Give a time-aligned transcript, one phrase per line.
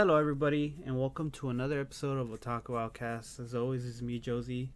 [0.00, 3.38] Hello, everybody, and welcome to another episode of Otaku Outcast.
[3.38, 4.72] As always, it's me, Josie.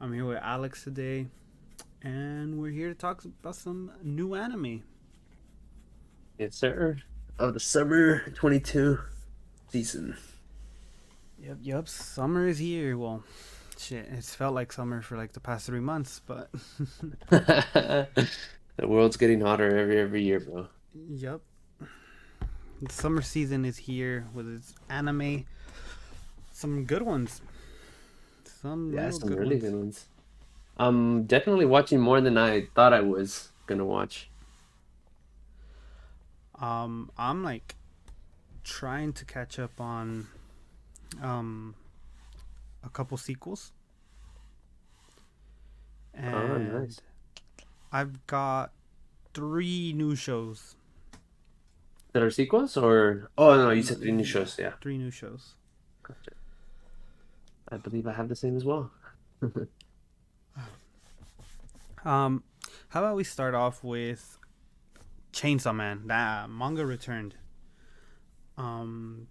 [0.00, 1.26] I'm here with Alex today,
[2.00, 4.84] and we're here to talk about some new anime.
[6.38, 6.96] Yes, sir.
[7.40, 9.00] Of the summer 22
[9.68, 10.16] season.
[11.40, 11.88] Yep, yep.
[11.88, 12.96] Summer is here.
[12.96, 13.24] Well,
[13.76, 16.52] shit, it's felt like summer for like the past three months, but
[17.30, 18.06] the
[18.82, 20.68] world's getting hotter every every year, bro.
[20.94, 21.40] yep.
[22.82, 25.46] The summer season is here with its anime.
[26.52, 27.42] Some good ones.
[28.44, 29.60] Some Yeah, some good really ones.
[29.60, 30.08] good ones.
[30.78, 34.30] I'm definitely watching more than I thought I was gonna watch.
[36.58, 37.76] Um, I'm like
[38.64, 40.28] trying to catch up on
[41.22, 41.74] um
[42.84, 43.72] a couple sequels.
[46.14, 47.00] And Oh, nice.
[47.92, 48.72] I've got
[49.34, 50.76] three new shows.
[52.18, 54.56] That are sequels or oh no, you said three new shows.
[54.58, 55.54] Yeah, Three new shows.
[56.02, 56.32] gotcha.
[57.68, 58.90] I believe I have the same as well.
[62.04, 62.42] Um,
[62.88, 64.36] how about we start off with
[65.32, 66.06] Chainsaw Man?
[66.06, 67.36] That manga returned.
[68.56, 69.28] Um,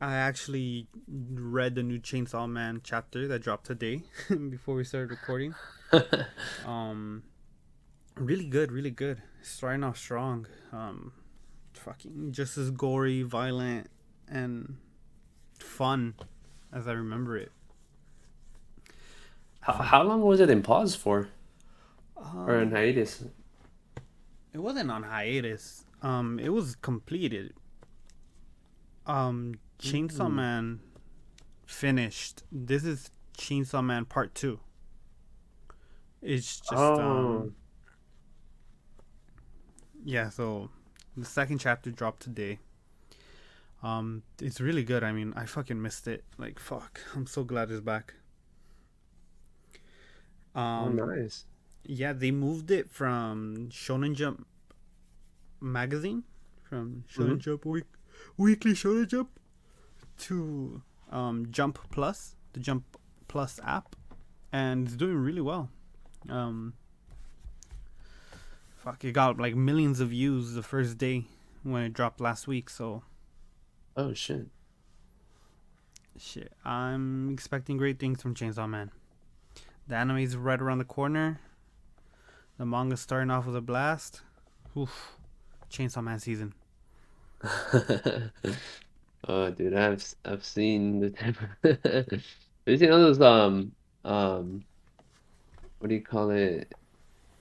[0.00, 5.54] I actually read the new Chainsaw Man chapter that dropped today before we started recording.
[6.64, 7.24] Um,
[8.14, 9.22] really good, really good.
[9.42, 10.46] Starting off strong.
[10.72, 11.12] Um,
[11.78, 13.88] fucking just as gory, violent,
[14.28, 14.76] and
[15.58, 16.14] fun
[16.72, 17.52] as I remember it.
[19.60, 21.28] How, how long was it in pause for
[22.16, 23.24] or in Um, hiatus?
[24.52, 25.84] It wasn't on hiatus.
[26.02, 27.54] Um, it was completed.
[29.06, 30.34] Um, Chainsaw Mm.
[30.34, 30.80] Man
[31.66, 32.42] finished.
[32.52, 34.60] This is Chainsaw Man Part Two.
[36.22, 37.40] It's just Oh.
[37.42, 37.54] um,
[40.04, 40.28] yeah.
[40.30, 40.70] So
[41.16, 42.58] the second chapter dropped today.
[43.82, 45.04] Um, it's really good.
[45.04, 46.24] I mean, I fucking missed it.
[46.38, 48.14] Like fuck, I'm so glad it's back.
[50.54, 51.46] Oh, Um, nice.
[51.84, 54.46] yeah, they moved it from Shonen Jump
[55.60, 56.24] magazine,
[56.62, 57.38] from Shonen Mhm.
[57.40, 57.84] Jump week,
[58.36, 59.30] weekly Shonen Jump,
[60.18, 62.84] to um, Jump Plus, the Jump
[63.28, 63.96] Plus app,
[64.52, 65.70] and it's doing really well.
[66.28, 66.74] Um,
[68.84, 71.24] fuck, it got like millions of views the first day
[71.62, 72.68] when it dropped last week.
[72.70, 73.02] So
[73.96, 74.46] Oh shit.
[76.18, 78.90] shit, I'm expecting great things from Chainsaw Man.
[79.88, 81.40] The anime's right around the corner.
[82.58, 84.22] The manga's starting off with a blast.
[84.76, 85.16] Oof.
[85.70, 86.54] Chainsaw Man season.
[89.26, 92.22] Oh, dude, I've I've seen the type of have
[92.66, 93.72] you seen all those um
[94.04, 94.64] um
[95.78, 96.72] what do you call it?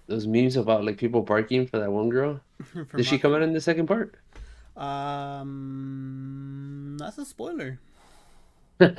[0.07, 2.41] Those memes about like people barking for that one girl.
[2.95, 4.15] Did she come out in the second part?
[4.75, 5.53] Um,
[6.99, 7.79] that's a spoiler.
[8.81, 8.89] All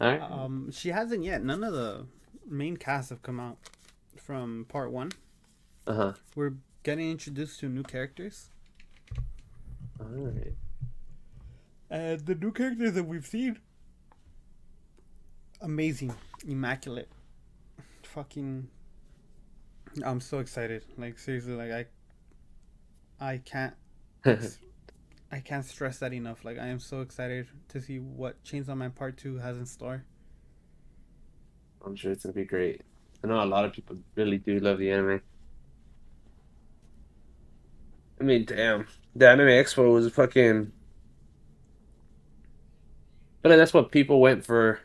[0.00, 0.20] right.
[0.20, 1.42] Um, she hasn't yet.
[1.44, 2.06] None of the
[2.48, 3.56] main cast have come out
[4.16, 5.12] from part one.
[5.86, 6.12] Uh-huh.
[6.34, 8.50] We're getting introduced to new characters,
[9.98, 10.52] All right.
[11.90, 13.58] and the new characters that we've seen,
[15.60, 16.14] amazing,
[16.46, 17.08] immaculate,
[18.02, 18.68] fucking.
[20.04, 20.84] I'm so excited.
[20.96, 21.86] Like seriously, like I.
[23.22, 23.74] I can't
[24.24, 26.44] I can't stress that enough.
[26.44, 30.04] Like I am so excited to see what Chainsaw Man Part Two has in store.
[31.84, 32.82] I'm sure it's gonna be great.
[33.22, 35.20] I know a lot of people really do love the anime.
[38.20, 40.72] I mean, damn, the Anime Expo was fucking.
[43.42, 44.80] But that's what people went for,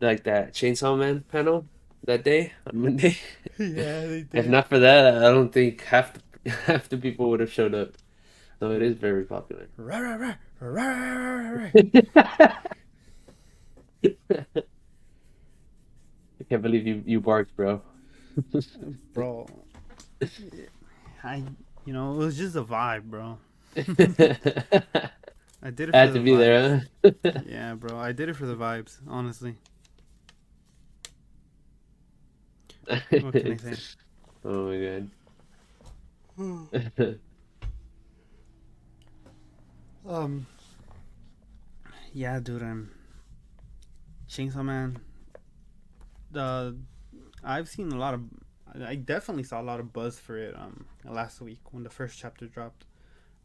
[0.00, 1.66] like that Chainsaw Man panel
[2.04, 3.18] that day on Monday.
[3.58, 6.14] yeah, they If not for that, I don't think half
[6.44, 7.90] the, half the people would have showed up.
[8.60, 9.68] So it is very popular.
[9.76, 11.70] Rah, rah, rah, rah, rah.
[16.40, 17.82] I can't believe you you barked, bro.
[19.12, 19.46] bro.
[21.22, 21.42] I,
[21.84, 23.38] you know, it was just a vibe, bro.
[25.62, 26.36] I did it for Had the to be vibes.
[26.36, 27.20] there, huh?
[27.44, 27.98] Yeah, bro.
[27.98, 29.56] I did it for the vibes, honestly.
[32.88, 33.76] What can I say?
[34.46, 35.08] Oh my
[36.36, 37.18] god.
[40.06, 40.46] Um.
[42.12, 42.62] Yeah, dude.
[42.62, 42.90] I'm
[44.28, 44.98] Chainsaw Man.
[46.30, 46.76] The
[47.42, 48.20] I've seen a lot of.
[48.84, 50.54] I definitely saw a lot of buzz for it.
[50.56, 52.84] Um, last week when the first chapter dropped.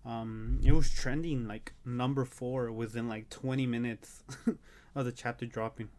[0.05, 4.23] Um, it was trending like number four within like 20 minutes
[4.95, 5.89] of the chapter dropping.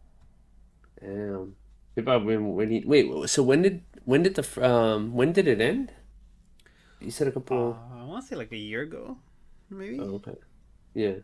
[0.99, 1.55] Damn.
[1.95, 2.87] People have been waiting.
[2.87, 5.93] Wait, so when did when did the um when did it end?
[7.01, 7.77] You said a Uh, couple.
[7.91, 9.17] I want to say like a year ago,
[9.69, 9.99] maybe.
[9.99, 10.35] Oh, okay.
[10.93, 11.19] Yeah.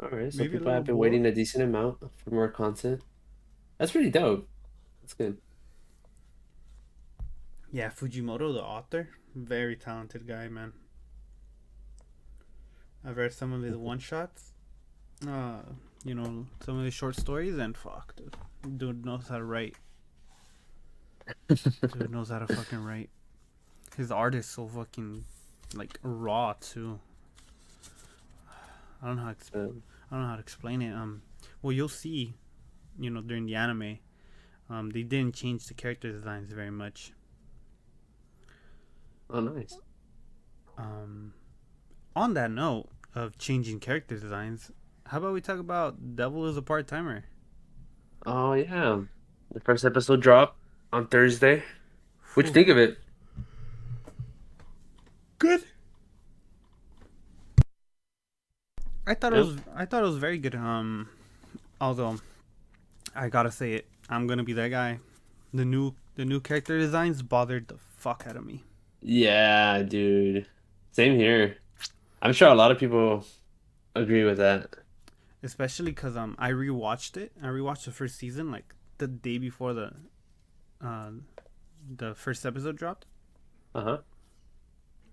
[0.00, 0.96] All right, so Maybe people have been more.
[0.96, 3.02] waiting a decent amount for more content.
[3.78, 4.48] That's pretty dope.
[5.02, 5.38] That's good.
[7.70, 10.72] Yeah, Fujimoto, the author, very talented guy, man.
[13.04, 14.52] I've read some of his one shots.
[15.26, 15.62] Uh,
[16.04, 18.36] you know, some of his short stories, and fuck, dude,
[18.66, 19.76] dude knows how to write.
[21.48, 23.10] Dude knows how to fucking write.
[23.96, 25.24] His art is so fucking
[25.74, 27.00] like raw too.
[29.02, 30.92] I don't know how ex- Um, I don't know how to explain it.
[30.92, 31.22] Um,
[31.62, 32.34] well, you'll see,
[32.98, 33.98] you know, during the anime,
[34.70, 37.12] um, they didn't change the character designs very much.
[39.30, 39.78] oh, nice.
[40.78, 41.34] Um,
[42.14, 44.70] on that note of changing character designs,
[45.06, 47.24] how about we talk about Devil is a part timer?
[48.26, 49.02] Oh yeah,
[49.52, 50.58] the first episode dropped
[50.92, 51.62] on Thursday.
[52.34, 52.98] What'd you think of it?
[55.38, 55.62] Good.
[59.06, 60.56] I thought it was I thought it was very good.
[60.56, 61.08] Um,
[61.80, 62.18] although
[63.14, 64.98] I gotta say it, I'm gonna be that guy.
[65.54, 68.64] The new the new character designs bothered the fuck out of me.
[69.02, 70.46] Yeah, dude.
[70.90, 71.58] Same here.
[72.20, 73.24] I'm sure a lot of people
[73.94, 74.74] agree with that.
[75.46, 77.32] Especially because um I rewatched it.
[77.42, 79.92] I rewatched the first season like the day before the
[80.84, 81.10] uh
[82.02, 83.06] the first episode dropped.
[83.74, 83.98] Uh-huh.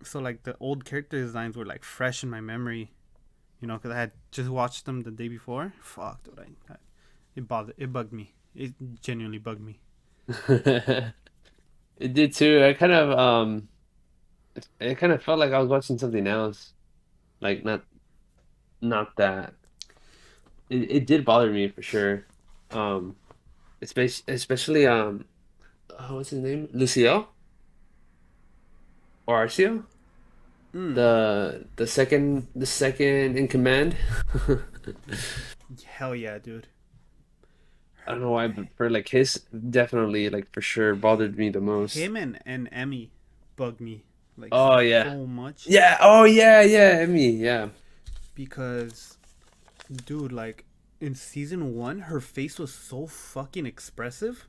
[0.03, 2.91] So like the old character designs were like fresh in my memory,
[3.61, 5.73] you know, because I had just watched them the day before.
[5.79, 6.77] Fuck, dude, I, I
[7.35, 8.33] it bothered it bugged me.
[8.55, 9.79] It genuinely bugged me.
[11.97, 12.63] It did too.
[12.63, 13.69] I kind of um
[14.79, 16.73] it kind of felt like I was watching something else.
[17.39, 17.83] Like not
[18.81, 19.53] not that.
[20.73, 22.25] It it did bother me for sure.
[22.71, 23.15] Um
[23.81, 25.25] especially especially um
[25.99, 26.67] oh, what's his name?
[26.73, 27.27] Lucio
[29.27, 29.85] or Arcio?
[30.73, 31.11] Mm, The
[31.75, 33.95] the second the second in command.
[35.85, 36.67] hell yeah, dude.
[38.05, 41.61] I don't know why, but for like his definitely like for sure bothered me the
[41.61, 41.95] most.
[41.95, 43.09] Him and and Emi
[43.55, 44.03] bugged me
[44.35, 45.13] like Oh yeah.
[45.13, 47.69] so much Yeah, oh yeah, yeah, Emi, yeah.
[48.35, 49.12] because,
[49.93, 50.65] dude, like
[50.99, 54.47] in season one, her face was so fucking expressive.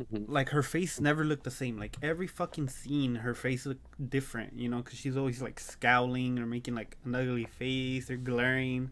[0.00, 0.24] Mhm.
[0.28, 1.78] like her face never looked the same.
[1.78, 4.58] Like every fucking scene, her face looked different.
[4.58, 8.90] You know, because she's always like scowling or making like an ugly face or glaring.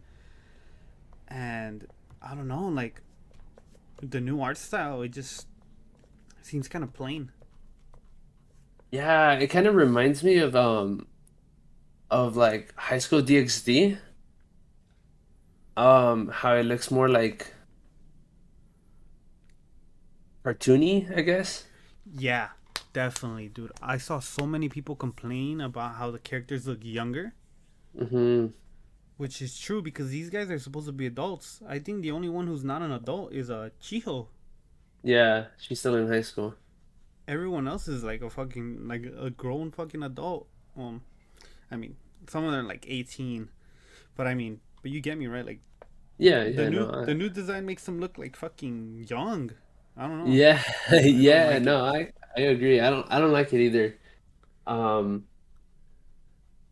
[1.27, 1.87] And
[2.21, 3.01] I don't know, like
[4.01, 5.47] the new art style, it just
[6.41, 7.31] seems kind of plain.
[8.91, 11.07] Yeah, it kind of reminds me of um
[12.11, 13.97] of like High School DxD.
[15.77, 17.53] Um, how it looks more like
[20.45, 21.65] cartoony, I guess.
[22.13, 22.49] Yeah,
[22.93, 23.71] definitely, dude.
[23.81, 27.33] I saw so many people complain about how the characters look younger,
[27.97, 28.53] hmm
[29.17, 31.61] which is true because these guys are supposed to be adults.
[31.67, 34.27] I think the only one who's not an adult is uh, Chiho.
[35.03, 36.55] Yeah, she's still in high school.
[37.27, 40.47] everyone else is like a fucking like a grown fucking adult.
[40.77, 41.01] Um,
[41.71, 43.49] I mean, some of them are like eighteen,
[44.15, 45.45] but I mean, but you get me right.
[45.47, 45.61] Like
[46.17, 49.51] Yeah, the yeah, new no, I, the new design makes them look like fucking young.
[49.97, 50.41] I don't know.
[50.41, 51.73] yeah, I yeah, like it.
[51.73, 52.79] no, I I agree.
[52.79, 53.99] I don't I don't like it either.
[54.67, 55.27] Um,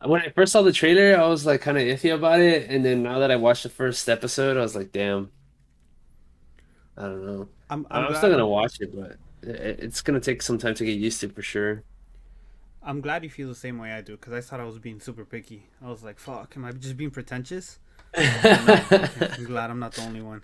[0.03, 2.83] when I first saw the trailer, I was like kind of iffy about it, and
[2.83, 5.31] then now that I watched the first episode, I was like, damn,
[6.97, 7.49] I don't know.
[7.69, 10.85] I'm I'm I'm still gonna watch it, but it, it's gonna take some time to
[10.85, 11.85] get used to for sure.
[12.83, 14.99] I'm glad you feel the same way I do because I thought I was being
[14.99, 15.69] super picky.
[15.81, 17.79] I was like, fuck, am I just being pretentious?
[18.41, 20.43] But no, okay, I'm glad I'm not the only one.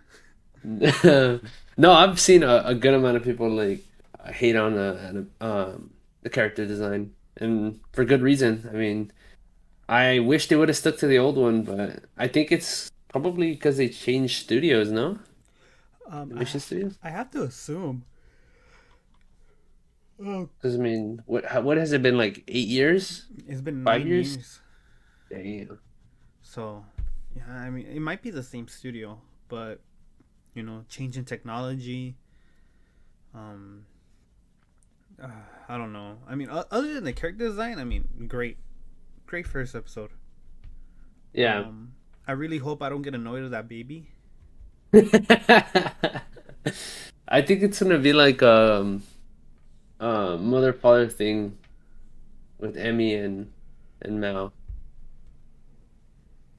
[1.78, 3.84] No, I've seen a, a good amount of people like
[4.34, 5.92] hate on the um
[6.24, 8.68] the character design, and for good reason.
[8.72, 9.12] I mean,
[9.90, 13.52] I wish they would have stuck to the old one, but I think it's probably
[13.52, 15.20] because they changed studios, no?
[16.10, 16.98] Um, I, Mission Studios?
[17.04, 18.06] I have to assume.
[20.20, 23.28] Oh, Because I mean, what how, what has it been like eight years?
[23.48, 24.38] it's been Five nine years?
[24.38, 24.60] years.
[25.30, 25.80] Damn.
[26.42, 26.86] So,
[27.38, 29.80] yeah, I mean, it might be the same studio, but
[30.54, 32.16] you know, changing technology.
[33.34, 33.86] Um,
[35.22, 35.28] uh,
[35.70, 36.18] I don't know.
[36.28, 38.58] I mean, other than the character design, I mean, great,
[39.26, 40.12] great first episode.
[41.34, 41.60] Yeah.
[41.60, 41.94] Um,
[42.28, 44.08] I really hope I don't get annoyed with that baby.
[47.28, 49.04] I think it's gonna be like um
[50.00, 51.58] uh mother father thing
[52.58, 53.52] with Emi and
[54.02, 54.52] and Maou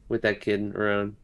[0.08, 1.16] with that kid around.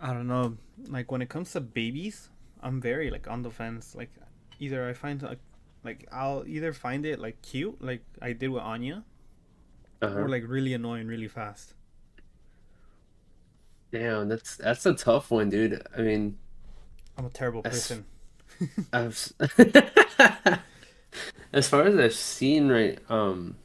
[0.00, 0.56] I don't know.
[0.88, 2.30] Like when it comes to babies,
[2.62, 3.94] I'm very like on the fence.
[3.94, 4.10] Like
[4.58, 5.40] either I find like
[5.84, 9.04] like I'll either find it like cute, like I did with Anya,
[10.02, 10.20] Uh-huh.
[10.20, 11.74] or like really annoying really fast.
[13.92, 15.82] Damn, that's that's a tough one, dude.
[15.96, 16.38] I mean,
[17.16, 18.06] I'm a terrible as person.
[18.92, 19.32] I've
[21.52, 23.56] as far as I've seen, right, um,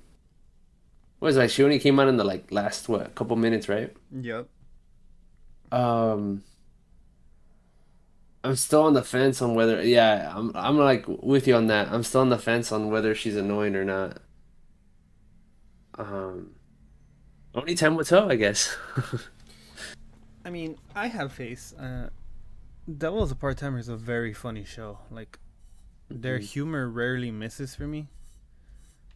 [1.25, 3.91] what it, like she only came out in the like last what couple minutes, right?
[4.11, 4.47] Yep.
[5.71, 6.43] Um,
[8.43, 11.89] I'm still on the fence on whether, yeah, I'm I'm like with you on that.
[11.91, 14.19] I'm still on the fence on whether she's annoying or not.
[15.97, 16.51] Um,
[17.53, 18.75] only time will tell, I guess.
[20.45, 21.73] I mean, I have faith.
[21.79, 22.09] Uh,
[22.97, 24.99] Devil as a Part Timer is a very funny show.
[25.09, 25.39] Like
[26.09, 26.43] their Mhm.
[26.43, 28.09] humor rarely misses for me.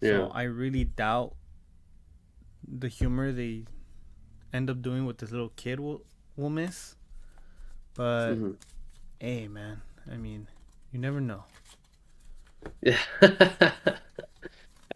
[0.01, 0.25] So Yeah.
[0.33, 1.35] I really doubt
[2.67, 3.65] the humor they
[4.53, 6.03] end up doing with this little kid will
[6.35, 6.95] will miss.
[7.93, 8.51] But hmm
[9.19, 10.47] hey, man, I mean,
[10.91, 11.45] you never know.
[12.81, 12.97] Yeah.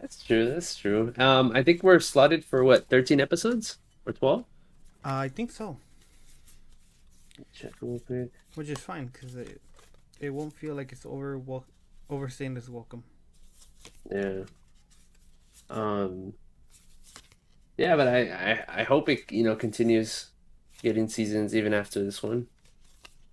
[0.00, 0.48] That's true.
[0.50, 1.12] That's true.
[1.18, 4.44] Um, I think we're slotted for what, 13 episodes or 12?
[5.04, 5.78] Uh, I think so,
[7.52, 8.30] Check real quick.
[8.54, 9.60] which is fine because it
[10.20, 11.66] it won't feel like it's over wel-
[12.10, 13.04] overstaying its welcome.
[14.10, 14.44] Yeah.
[15.70, 16.34] Um,
[17.76, 18.30] yeah, but I,
[18.68, 20.32] I, I hope it, you know, continues
[20.82, 22.48] getting seasons even after this one.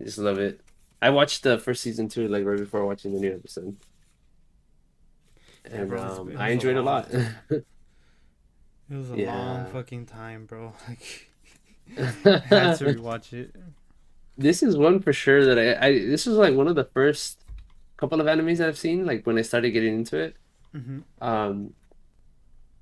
[0.01, 0.61] I just love it.
[1.01, 3.77] I watched the first season too, like right before watching the new episode,
[5.73, 7.09] Yeah, and bro, um, I enjoyed it a lot.
[8.89, 10.75] It was a long fucking time, bro.
[10.87, 11.31] Like
[12.51, 13.55] I had to rewatch it.
[14.37, 17.43] This is one for sure that I, I this was like one of the first
[17.97, 20.37] couple of animes that I've seen, like when I started getting into it.
[20.73, 21.75] hmm Um,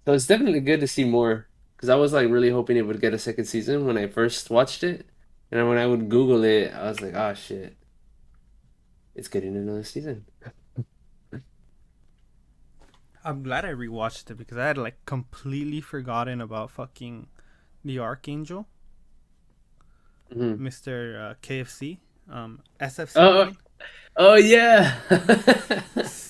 [0.06, 1.49] so it's definitely good to see more
[1.80, 4.52] because I was like really hoping it would get a second season when I first
[4.52, 5.08] watched it.
[5.52, 7.78] And when I would Google it, I was like, oh shit,
[9.16, 10.26] it's getting another season.
[13.24, 17.28] I'm glad I rewatched it because I had like completely forgotten about fucking
[17.86, 18.68] the Archangel,
[20.34, 21.32] hmm Mr.
[21.32, 23.54] Uh, KFC, um, SFC, Oh,
[24.18, 24.96] oh yeah.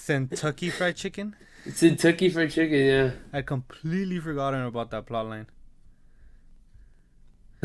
[0.06, 1.36] Kentucky Fried Chicken.
[1.70, 3.12] It's Kentucky Fried Chicken, yeah.
[3.32, 5.46] I completely forgotten about that plot line.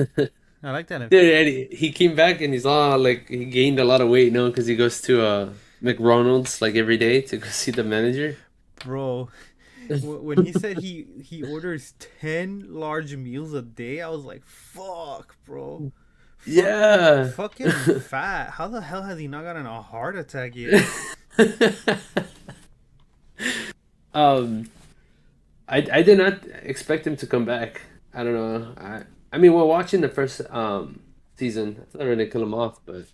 [0.63, 1.09] I like that.
[1.09, 4.11] Dude, and he, he came back and he's all like he gained a lot of
[4.11, 7.83] weight, no, because he goes to uh McDonald's like every day to go see the
[7.83, 8.37] manager.
[8.85, 9.31] Bro,
[10.03, 15.35] when he said he he orders 10 large meals a day, I was like, fuck,
[15.47, 15.93] bro.
[16.41, 17.31] Fuck, Yeah.
[17.31, 17.71] fucking
[18.01, 18.51] fat.
[18.51, 20.85] How the hell has he not gotten a heart attack yet?
[24.15, 24.71] Um,
[25.69, 27.83] I I did not expect him to come back.
[28.13, 28.75] I don't know.
[28.77, 29.03] I
[29.33, 31.01] I mean, we're watching the first um
[31.37, 31.83] season.
[31.95, 33.07] I thought they kill him off, but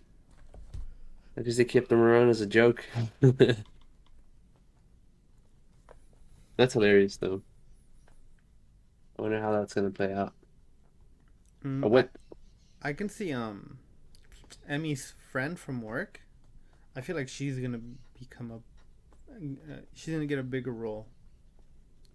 [1.37, 2.85] I guess they kept him around as a joke.
[6.57, 7.41] That's hilarious, though.
[9.19, 10.35] I wonder how that's gonna play out.
[11.65, 12.11] Mm, I, what?
[12.83, 13.79] I can see um
[14.69, 16.21] Emi's friend from work.
[16.95, 17.81] I feel like she's gonna
[18.19, 18.61] become a.
[19.37, 21.07] Uh, she's gonna get a bigger role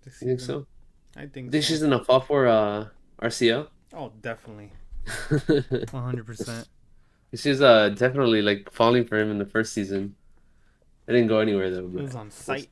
[0.04, 0.68] this You think so?
[1.16, 1.68] I think Think so.
[1.68, 2.88] she's gonna fall for uh
[3.22, 3.68] RCO?
[3.94, 4.72] Oh, definitely,
[5.92, 6.68] one hundred percent.
[7.34, 10.16] She's uh definitely like falling for him in the first season.
[11.08, 12.70] It didn't go anywhere though, It was on site.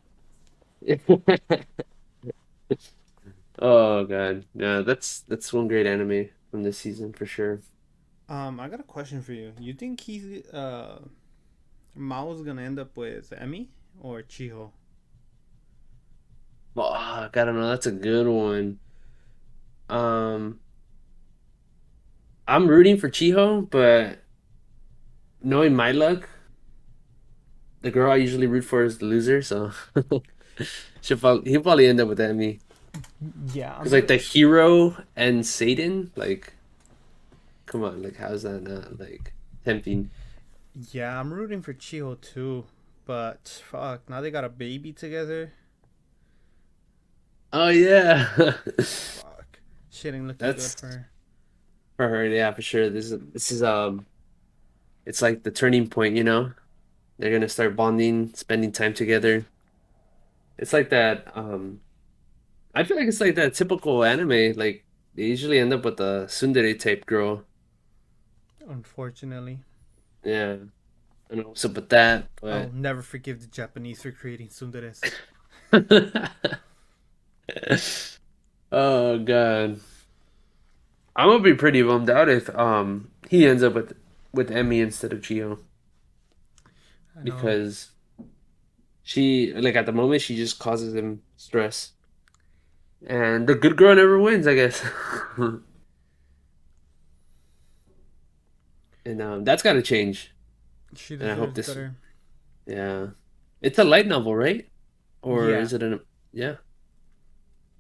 [3.60, 4.46] Oh God.
[4.56, 7.62] Yeah, that's that's one great anime from this season for sure.
[8.30, 9.54] Um, I got a question for you.
[9.60, 11.00] You think he's uh
[11.96, 13.68] Mao's gonna end up with Emi
[14.00, 14.72] or Chiho?
[16.76, 18.80] Oh, I gotta know, that's a good one.
[19.90, 20.60] Um
[22.48, 24.20] I'm rooting for Chiho, but
[25.42, 26.28] knowing my luck,
[27.82, 29.72] the girl I usually root for is the loser, so
[31.02, 32.60] she'll probably, he'll probably end up with Emi.
[33.54, 36.54] Yeah, I'm Because like the hero and Satan, like
[37.66, 39.34] come on, like how's that not like
[39.66, 40.12] tempting?
[40.92, 42.66] yeah, I'm rooting for Chiho too.
[43.06, 45.54] But fuck, now they got a baby together.
[47.52, 48.26] Oh yeah.
[48.82, 51.12] Fuck, shit ain't looking good That's for her.
[51.98, 52.90] for her, yeah, for sure.
[52.90, 54.06] This is this is um
[55.06, 56.54] it's like the turning point, you know?
[57.20, 59.46] They're gonna start bonding, spending time together.
[60.58, 61.82] It's like that, um
[62.76, 66.26] I feel like it's like that typical anime, like they usually end up with a
[66.28, 67.44] tsundere type girl.
[68.68, 69.60] Unfortunately,
[70.24, 70.56] Yeah.
[71.34, 75.02] Know what's up that, I'll never forgive the Japanese for creating tsunderes.
[78.72, 79.80] Oh God.
[81.16, 83.94] I'm gonna be pretty bummed out if um he ends up with
[84.34, 85.60] with Emi instead of Chiho
[87.22, 87.92] because
[89.04, 91.92] she like at the moment she just causes him stress
[93.06, 94.84] and the good girl never wins I guess
[99.06, 100.33] and um, that's got to change.
[100.96, 101.96] She And I hope this- better.
[102.66, 103.08] Yeah,
[103.62, 104.70] it's a light novel, right?
[105.22, 105.60] Or Yeah.
[105.60, 106.00] is it an?
[106.32, 106.56] Yeah,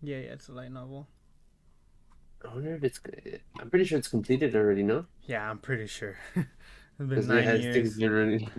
[0.02, 1.08] Yeah, yeah, it's a light novel.
[2.46, 3.00] I wonder if it's.
[3.60, 4.84] I'm pretty sure it's completed already.
[4.84, 6.18] No, Yeah, I'm pretty sure.
[6.36, 6.48] it's
[7.00, 8.02] been it nine has years.
[8.04, 8.50] already.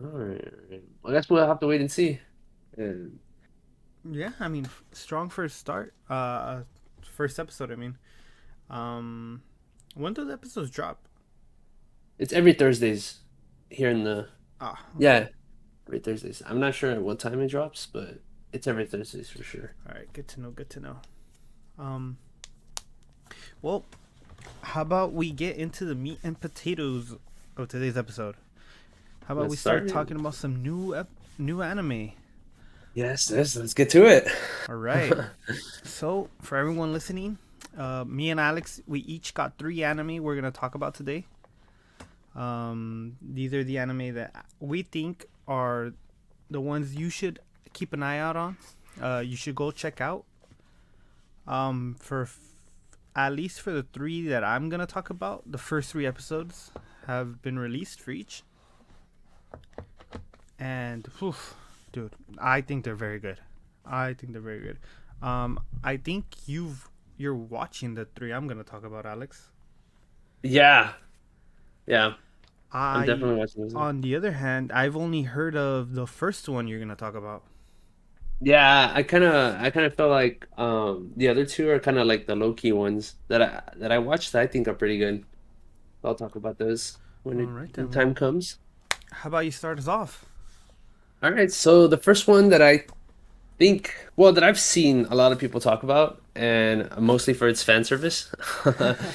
[0.00, 0.82] all right, all right.
[1.02, 2.20] Well, I guess we'll have to wait and see.
[2.76, 3.18] And
[4.10, 5.94] Yeah, I mean, strong first start.
[6.08, 6.62] Uh,
[7.02, 7.70] first episode.
[7.70, 7.96] I mean,
[8.70, 9.42] um,
[9.94, 11.08] when do the episodes drop?
[12.18, 13.18] It's every Thursdays
[13.70, 14.28] here in the.
[14.60, 15.28] Ah, Yeah,
[15.86, 16.42] every Thursdays.
[16.46, 18.20] I'm not sure at what time it drops, but
[18.52, 19.74] it's every Thursdays for sure.
[19.88, 20.50] All right, good to know.
[20.50, 20.96] Good to know.
[21.78, 22.18] Um,
[23.62, 23.84] well,
[24.62, 27.14] how about we get into the meat and potatoes
[27.56, 28.36] of today's episode?
[29.26, 32.12] How about Let's we start start talking about some new ep- new anime?
[32.94, 33.56] Yes, yes.
[33.56, 34.28] Let's get to it.
[34.68, 35.12] All right.
[35.82, 37.38] so, for everyone listening,
[37.76, 41.26] uh, me and Alex, we each got three anime we're gonna talk about today.
[42.34, 45.92] Um, these are the anime that we think are
[46.50, 47.38] the ones you should
[47.72, 48.56] keep an eye out on.
[49.00, 50.24] Uh, you should go check out.
[51.46, 52.38] Um, for f-
[53.14, 56.70] at least for the three that I'm gonna talk about, the first three episodes
[57.06, 58.42] have been released for each.
[60.58, 61.34] And, whew,
[61.92, 63.40] dude, I think they're very good.
[63.84, 64.78] I think they're very good.
[65.22, 69.50] Um, I think you've you're watching the three I'm gonna talk about, Alex.
[70.42, 70.92] Yeah,
[71.86, 72.14] yeah.
[72.74, 73.74] I, I'm definitely watching this.
[73.74, 77.44] on the other hand, I've only heard of the first one you're gonna talk about.
[78.40, 81.98] Yeah, I kind of, I kind of feel like um the other two are kind
[81.98, 84.74] of like the low key ones that I that I watched that I think are
[84.74, 85.24] pretty good.
[86.04, 88.58] I'll talk about those when it, Alright when then, time comes.
[89.12, 90.26] How about you start us off?
[91.22, 92.84] All right, so the first one that I
[93.58, 97.62] think, well, that I've seen a lot of people talk about, and mostly for its
[97.62, 98.30] fan service,
[98.64, 99.08] but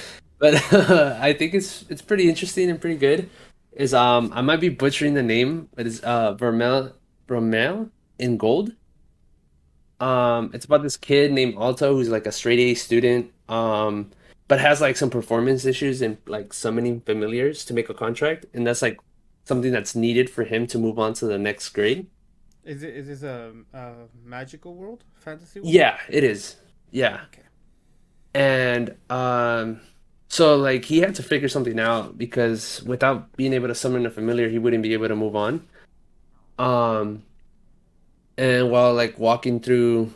[0.72, 3.30] I think it's it's pretty interesting and pretty good.
[3.72, 6.92] Is um I might be butchering the name, but it's uh Vermeil
[7.28, 8.74] Vermeil in Gold.
[10.00, 14.10] Um, it's about this kid named Alto who's like a straight A student, um,
[14.48, 18.66] but has like some performance issues and like summoning familiars to make a contract, and
[18.66, 18.98] that's like
[19.44, 22.06] something that's needed for him to move on to the next grade.
[22.64, 23.92] Is it is this a, a
[24.24, 25.72] magical world, fantasy world?
[25.72, 26.56] Yeah, it is.
[26.90, 27.20] Yeah.
[27.26, 27.42] Okay.
[28.34, 29.80] And um
[30.30, 34.10] so like he had to figure something out because without being able to summon a
[34.10, 35.66] familiar, he wouldn't be able to move on.
[36.58, 37.24] Um
[38.38, 40.12] and while like walking through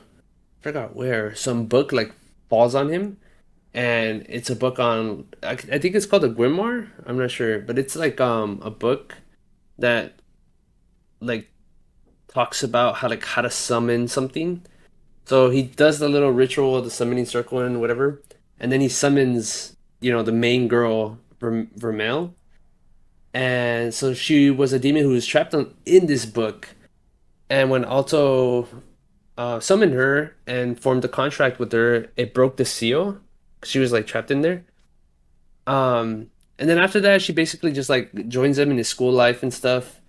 [0.60, 2.14] I forgot where, some book like
[2.48, 3.18] falls on him
[3.74, 6.88] and it's a book on I, I think it's called a grimoire.
[7.06, 9.16] I'm not sure, but it's like um a book
[9.78, 10.14] that
[11.20, 11.50] like
[12.28, 14.62] talks about how like how to summon something.
[15.26, 18.22] So he does the little ritual of the summoning circle and whatever,
[18.60, 22.34] and then he summons, you know, the main girl, Verm- Vermeil.
[23.32, 26.68] And so she was a demon who was trapped on, in this book.
[27.48, 28.68] And when Alto
[29.38, 33.18] uh, summoned her and formed a contract with her, it broke the seal.
[33.64, 34.64] She was like trapped in there.
[35.66, 39.42] Um, and then after that, she basically just like joins him in his school life
[39.42, 40.02] and stuff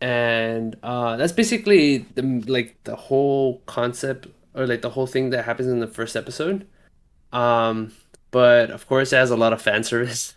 [0.00, 5.44] and uh that's basically the like the whole concept or like the whole thing that
[5.44, 6.66] happens in the first episode
[7.32, 7.92] um
[8.34, 10.34] but of course it has a lot of fan service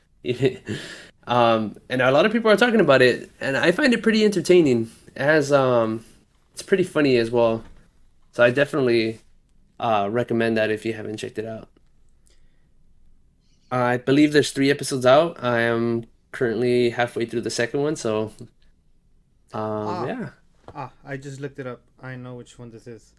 [1.28, 4.24] um and a lot of people are talking about it and i find it pretty
[4.24, 6.04] entertaining it has um
[6.54, 7.64] it's pretty funny as well
[8.34, 9.20] so i definitely
[9.80, 11.68] uh recommend that if you haven't checked it out
[13.72, 18.32] i believe there's three episodes out i am currently halfway through the second one so
[19.54, 20.06] um, Ah.
[20.06, 20.30] yeah.
[20.76, 21.80] Ah, I just looked it up.
[22.04, 23.14] I know which one this is.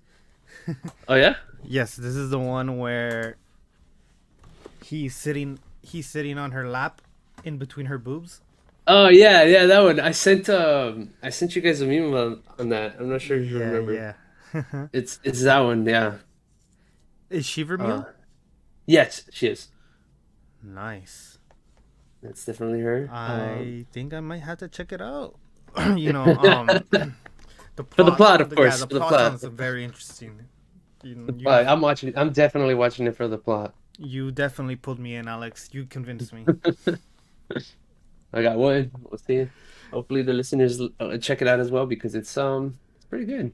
[1.09, 1.37] Oh yeah.
[1.65, 3.37] Yes, this is the one where
[4.89, 7.03] he's sitting he's sitting on her lap
[7.45, 8.41] in between her boobs.
[8.87, 10.01] Oh yeah, yeah, that one.
[10.01, 12.97] I sent um, I sent you guys a meme on, on that.
[12.99, 13.93] I'm not sure if you remember.
[13.95, 14.15] yeah.
[14.93, 15.87] It's it's that one.
[15.87, 16.19] Yeah.
[17.31, 18.07] is she Vermeil?
[18.07, 18.13] Uh,
[18.87, 19.69] yes, she is.
[20.63, 21.39] nice.
[22.23, 23.13] That's definitely her.
[23.27, 25.39] I Um, think I might have to check it out.
[25.97, 29.17] you know, um, the plot, For the plot, of yeah, course, the for the plot
[29.17, 29.41] plot.
[29.41, 30.49] sounds very interesting.
[31.03, 32.17] You, you, I'm watching.
[32.17, 33.75] I'm definitely watching it for the plot.
[33.99, 35.69] You definitely pulled me in, Alex.
[35.73, 36.47] You convinced me.
[38.33, 38.91] I got one.
[39.03, 39.49] We'll see.
[39.93, 43.53] Hopefully the listeners uh, check it out as well because it's um it's pretty good.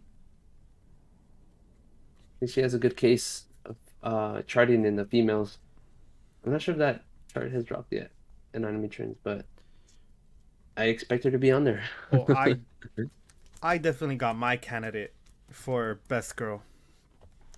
[2.47, 5.59] She has a good case of uh charting in the females.
[6.45, 8.11] I'm not sure if that chart has dropped yet
[8.53, 9.47] in Anime Trends, but
[10.77, 11.85] I expect her to be on there.
[12.13, 12.57] well, I,
[13.63, 15.15] I definitely got my candidate
[15.51, 16.63] for best girl.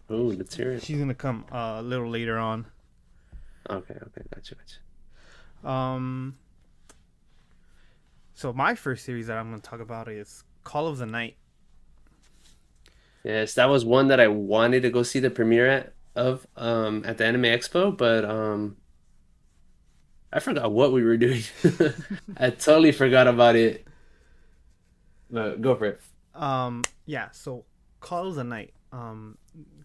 [0.09, 0.85] Oh, let's hear it.
[0.85, 2.67] She's gonna come uh, a little later on.
[3.69, 5.69] Okay, okay, gotcha, gotcha.
[5.69, 6.37] Um.
[8.35, 11.37] So my first series that I'm going to talk about is Call of the Night.
[13.25, 17.03] Yes, that was one that I wanted to go see the premiere at of um
[17.05, 18.77] at the Anime Expo, but um
[20.33, 21.43] I forgot what we were doing.
[22.37, 23.87] I totally forgot about it.
[25.31, 26.01] But go for it.
[26.35, 26.83] Um.
[27.07, 27.31] Yeah.
[27.33, 27.65] So
[28.01, 28.75] Call of the Night.
[28.93, 29.39] Um.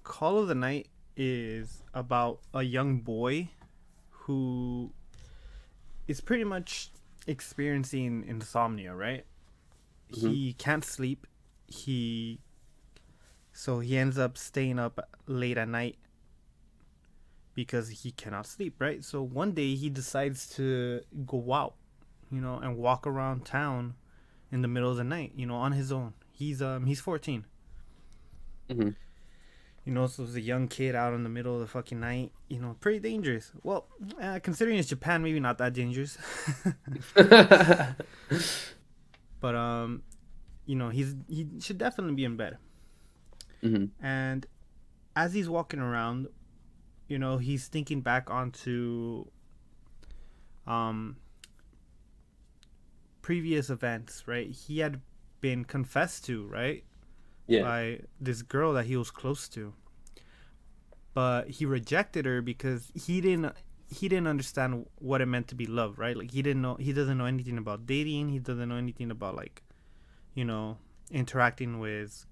[0.03, 3.49] Call of the Night is about a young boy
[4.25, 4.91] who
[6.07, 6.89] is pretty much
[7.27, 9.25] experiencing insomnia, right?
[10.31, 11.25] He can't sleep.
[11.67, 12.39] He
[13.53, 15.97] so he ends up staying up late at night
[17.53, 19.03] because he cannot sleep, right?
[19.03, 21.75] So one day he decides to go out,
[22.31, 23.95] you know, and walk around town
[24.51, 26.13] in the middle of the night, you know, on his own.
[26.31, 27.45] He's um he's 14.
[28.69, 28.95] Mhm.
[29.85, 32.31] You know, so it's a young kid out in the middle of the fucking night.
[32.49, 33.51] You know, pretty dangerous.
[33.63, 33.87] Well,
[34.21, 36.17] uh, considering it's Japan, maybe not that dangerous.
[39.39, 40.03] but um,
[40.65, 42.57] you know, he's he should definitely be in bed.
[43.63, 43.89] Mhm.
[44.01, 44.45] And
[45.15, 46.27] as he's walking around,
[47.07, 49.25] you know, he's thinking back onto
[50.67, 51.15] um
[53.21, 54.49] previous events, right?
[54.51, 55.01] He had
[55.41, 56.83] been confessed to, right?
[57.51, 57.63] Yeah.
[57.63, 57.81] by
[58.19, 59.73] this girl that he was close to.
[61.13, 63.53] But he rejected her because he didn't
[63.89, 66.15] he didn't understand what it meant to be love, right?
[66.15, 69.35] Like he didn't know he doesn't know anything about dating, he doesn't know anything about
[69.35, 69.61] like
[70.33, 70.77] you know,
[71.11, 72.25] interacting with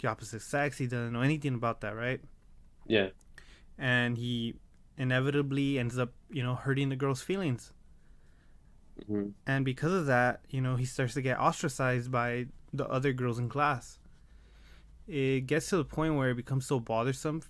[0.00, 0.78] the opposite sex.
[0.78, 2.20] He doesn't know anything about that, right?
[2.86, 3.08] Yeah.
[3.76, 4.54] And he
[4.96, 7.72] inevitably ends up, you know, hurting the girl's feelings.
[9.10, 9.32] Mhm.
[9.46, 13.38] And because of that, you know, he starts to get ostracized by the other girls
[13.38, 13.98] in class.
[15.08, 17.42] It gets to the point where it becomes so bothersome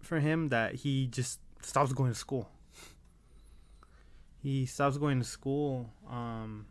[0.00, 2.50] for him that he just stops going to school.
[4.42, 5.90] He stops going to school.
[6.08, 6.66] Um,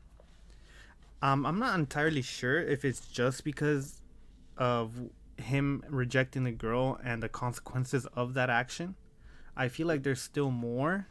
[1.22, 4.02] um, I'm not entirely sure if it's just because
[4.58, 4.92] of
[5.38, 8.96] him rejecting the girl and the consequences of that action.
[9.56, 11.08] I feel like there's still more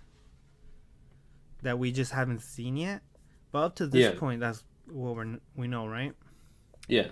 [1.63, 3.03] that we just haven't seen yet.
[3.51, 4.19] But up to this Yeah.
[4.19, 6.15] point, that's what we're, we know, right?
[6.89, 7.09] Yeah.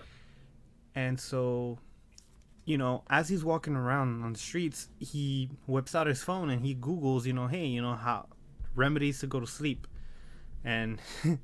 [0.94, 1.78] And so,
[2.64, 6.64] you know, as he's walking around on the streets, he whips out his phone and
[6.64, 8.26] he Googles, you know, hey, you know, how
[8.74, 9.86] remedies to go to sleep.
[10.64, 10.98] And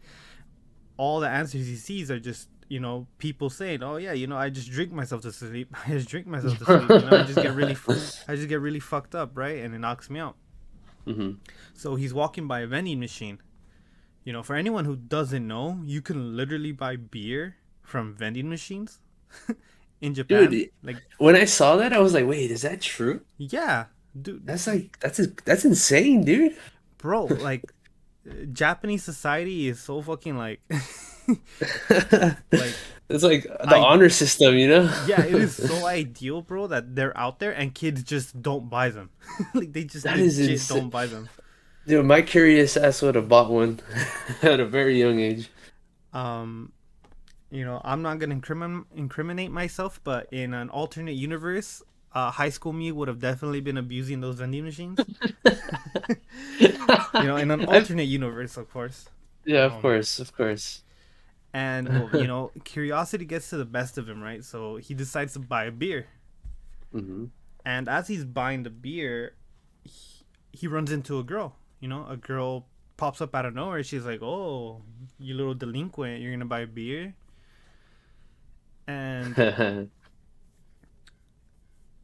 [0.96, 4.36] all the answers he sees are just, you know, people saying, oh, yeah, you know,
[4.36, 5.74] I just drink myself to sleep.
[5.86, 6.88] I just drink myself to sleep.
[6.88, 7.76] You know, I just get really,
[8.28, 9.58] I just get really fucked up, right?
[9.58, 10.36] And it knocks me out.
[11.06, 11.38] Mhm.
[11.74, 13.40] So he's walking by a vending machine.
[14.24, 19.00] You know, for anyone who doesn't know, you can literally buy beer from vending machines
[20.00, 20.50] in Japan.
[20.50, 23.86] Dude, like, When I saw that, I was like, "Wait, is that true?" yeah,
[24.20, 26.56] dude, That's like that's that's insane, dude.
[26.98, 27.64] bro, like,
[28.52, 30.60] Japanese society is so fucking like,
[32.50, 32.74] like,
[33.08, 34.84] It's like the I- honor system, you know?
[35.06, 38.90] yeah, it is so ideal, bro, that they're out there and kids just don't buy
[38.90, 39.10] them.
[39.54, 41.28] like, they just legit don't buy them.
[41.86, 43.80] Dude, my curious ass would have bought one
[44.42, 45.50] at a very young age.
[46.12, 46.72] um
[47.50, 51.82] you know i'm not gonna incrimin- incriminate myself but in an alternate universe
[52.12, 54.98] uh, high school me would have definitely been abusing those vending machines.
[57.18, 59.08] You know in an alternate universe of course.
[59.44, 60.82] Yeah, of Um, course, of course.
[61.52, 64.44] and well, you know curiosity gets to the best of him right?
[64.44, 66.06] So he decides to buy a beer.
[66.92, 67.24] Hmm
[67.64, 69.34] and as he's buying the beer
[69.84, 72.06] he, he runs into a girl you know?
[72.10, 72.66] A girl
[72.98, 73.82] pops up out of nowhere.
[73.82, 74.82] She's like oh
[75.18, 77.14] you little delinquent you're gonna buy a beer
[78.90, 79.90] and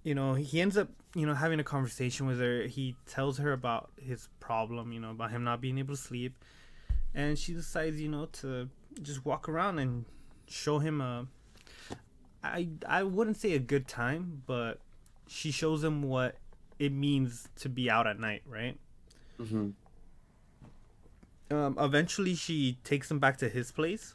[0.03, 2.63] you know he ends up you know having a conversation with her.
[2.63, 6.35] He tells her about his problem you know about him not being able to sleep.
[7.15, 8.69] And she decides you know to
[9.03, 10.05] just walk around and
[10.49, 11.27] show him a
[12.43, 14.79] i i wouldn't say a good time but
[15.27, 16.37] she shows him what
[16.79, 18.79] it means to be out at night right?
[19.41, 19.71] Mm-hmm.
[21.51, 24.15] um eventually she takes him back to his place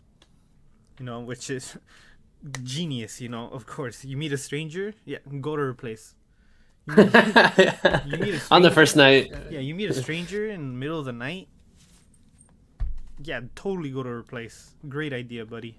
[0.98, 1.78] you know which is
[2.64, 4.04] genius you know of course.
[4.06, 6.16] You meet a stranger yeah go to her place.
[6.88, 7.14] You meet,
[8.06, 9.32] you meet a On the first night.
[9.50, 11.48] yeah you meet a stranger in the middle of the night.
[13.24, 14.74] Yeah totally go to her place.
[14.90, 15.78] Great idea buddy.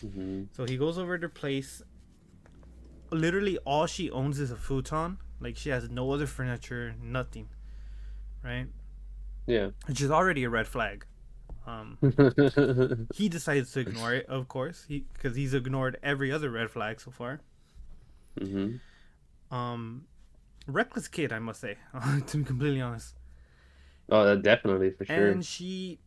[0.00, 1.82] Hmm so he goes over to her place.
[3.10, 5.18] Literally all she owns is a futon.
[5.40, 7.48] Like she has no other furniture nothing
[8.42, 8.66] right?
[9.46, 9.70] Yeah.
[9.86, 11.04] which is already a red flag
[11.66, 11.98] um
[13.14, 17.00] he decides to ignore it of course he because he's ignored every other red flag
[17.00, 17.40] so far
[18.38, 18.76] hmm
[19.50, 20.04] um
[20.66, 21.76] reckless kid i must say
[22.26, 23.14] to be completely honest
[24.08, 25.32] Oh, definitely for sure.
[25.32, 25.98] and she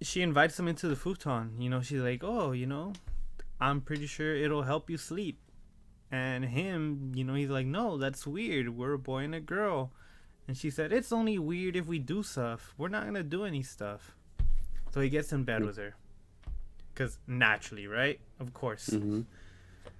[0.00, 1.60] she invites him into the futon.
[1.60, 2.92] You know, she's like, "Oh, you know,
[3.60, 5.38] I'm pretty sure it'll help you sleep."
[6.10, 8.70] And him, you know, he's like, "No, that's weird.
[8.76, 9.92] We're a boy and a girl."
[10.48, 12.74] And she said, "It's only weird if we do stuff.
[12.78, 14.16] We're not gonna do any stuff."
[14.92, 15.94] So he gets in bed with her,
[16.94, 18.20] cause naturally, right?
[18.40, 18.86] Of course.
[18.88, 19.22] hmm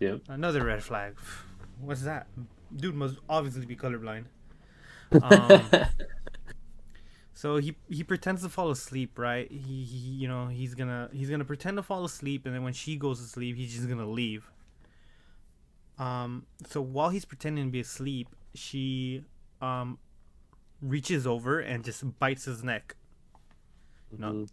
[0.00, 0.22] Yep.
[0.28, 1.16] Another red flag.
[1.80, 2.26] What's that?
[2.74, 4.26] Dude must obviously be colorblind.
[5.22, 5.70] Um,
[7.34, 9.50] so he he pretends to fall asleep, right?
[9.50, 12.72] He, he you know he's gonna he's gonna pretend to fall asleep, and then when
[12.72, 14.50] she goes to sleep, he's just gonna leave.
[15.98, 16.46] Um.
[16.66, 19.24] So while he's pretending to be asleep, she
[19.60, 19.98] um
[20.80, 22.96] reaches over and just bites his neck.
[24.16, 24.32] No.
[24.32, 24.48] Mhm.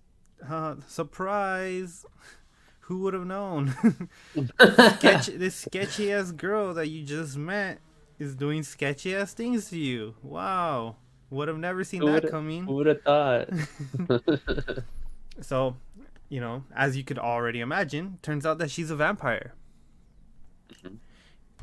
[0.47, 2.05] Uh, surprise!
[2.81, 3.75] Who would have known?
[4.97, 7.79] Sketch, this sketchy ass girl that you just met
[8.17, 10.15] is doing sketchy ass things to you.
[10.23, 10.95] Wow.
[11.29, 12.65] Would have never seen Who that coming.
[12.65, 13.49] Who would have thought?
[15.41, 15.77] So,
[16.27, 19.53] you know, as you could already imagine, turns out that she's a vampire.
[20.83, 20.97] Mhm.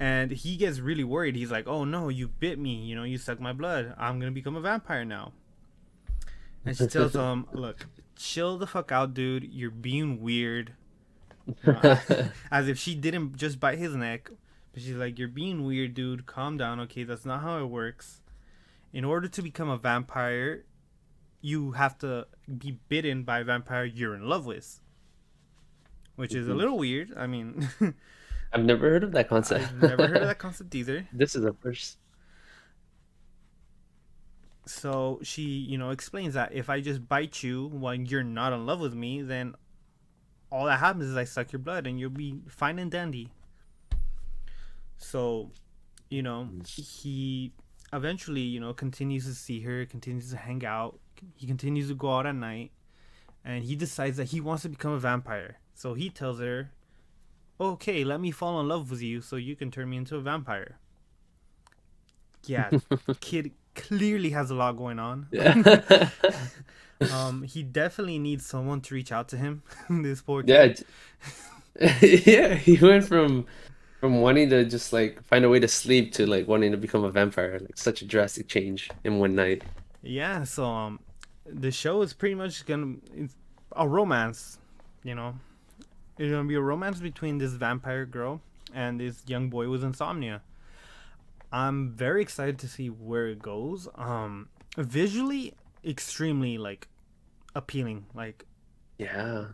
[0.01, 1.37] And he gets really worried.
[1.37, 2.85] He's like, "Oh no, you bit me.
[2.85, 3.95] You know, you sucked my blood.
[3.99, 5.33] I'm gonna become a vampire now."
[6.65, 7.87] And she tells him, "Look,
[8.17, 9.45] chill the fuck out, dude.
[9.45, 10.73] You're being weird."
[12.51, 14.31] As if she didn't just bite his neck,
[14.73, 16.27] but she's like, "You're being weird, dude.
[16.27, 17.05] Calm down, okay?
[17.05, 18.21] That's not how it works.
[18.93, 20.65] In order to become a vampire,
[21.41, 22.27] you have to
[22.59, 24.81] be bitten by a vampire you're in love with."
[26.17, 26.57] Which is a Mhm.
[26.57, 27.13] little weird.
[27.17, 27.69] I mean,
[28.53, 29.65] I've never heard of that concept.
[29.67, 31.07] I've never heard of that concept either.
[31.13, 31.99] This is a first.
[34.67, 38.67] So she, you know, explains that if I just bite you when you're not in
[38.67, 39.55] love with me, then
[40.51, 43.31] all that happens is I suck your blood and you'll be fine and dandy.
[44.99, 45.53] So,
[46.09, 47.53] you know, he
[47.93, 50.99] eventually, you know, continues to see her, continues to hang out,
[51.35, 52.73] he continues to go out at night,
[53.45, 55.59] and he decides that he wants to become a vampire.
[55.75, 56.73] So he tells her,
[57.61, 60.21] "Okay, let me fall in love with you so you can turn me into a
[60.21, 60.79] vampire."
[62.47, 62.71] Yeah,
[63.21, 65.29] kid clearly has a lot going on.
[65.31, 66.11] Yeah.
[67.13, 69.63] Um, he definitely needs someone to reach out to him.
[69.91, 70.85] this poor kid.
[71.79, 71.95] yeah.
[72.01, 72.55] yeah.
[72.55, 73.47] He went from
[74.01, 77.05] from wanting to just like find a way to sleep to like wanting to become
[77.05, 77.59] a vampire.
[77.61, 79.63] Like such a drastic change in one night.
[80.03, 81.01] Yeah, so um,
[81.45, 83.35] the show is pretty much gonna it's
[83.73, 84.59] a romance,
[85.03, 85.35] you know.
[86.19, 88.41] It's gonna be a romance between this vampire girl
[88.73, 90.43] and this young boy with insomnia.
[91.53, 93.89] I'm very excited to see where it goes.
[93.95, 95.55] Um, visually,
[95.85, 96.89] extremely like
[97.55, 98.07] appealing.
[98.15, 98.45] Like
[98.99, 99.49] Yeah.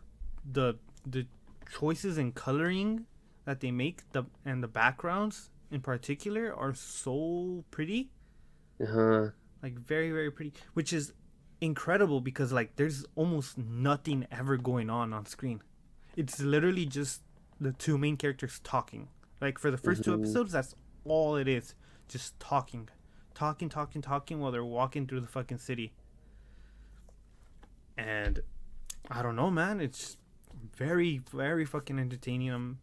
[0.51, 1.27] the the
[1.71, 3.07] choices in coloring
[3.45, 8.11] that they make the and the backgrounds in particular are so pretty
[8.81, 9.31] Uh-huh.
[9.63, 11.13] like very very pretty which is
[11.61, 15.63] incredible because like there's almost nothing ever going on on screen
[16.17, 17.23] it's literally just
[17.61, 19.09] the two main characters talking
[19.41, 20.19] like for the 1st two Mhm.
[20.21, 20.75] episodes that's
[21.05, 21.75] all it is
[22.13, 22.89] just talking
[23.35, 25.93] talking talking talking while they're walking through the fucking city.
[27.97, 28.41] And
[29.11, 29.81] i don't know man.
[29.81, 30.17] It's
[30.77, 32.51] very very fucking entertaining.
[32.51, 32.79] I'm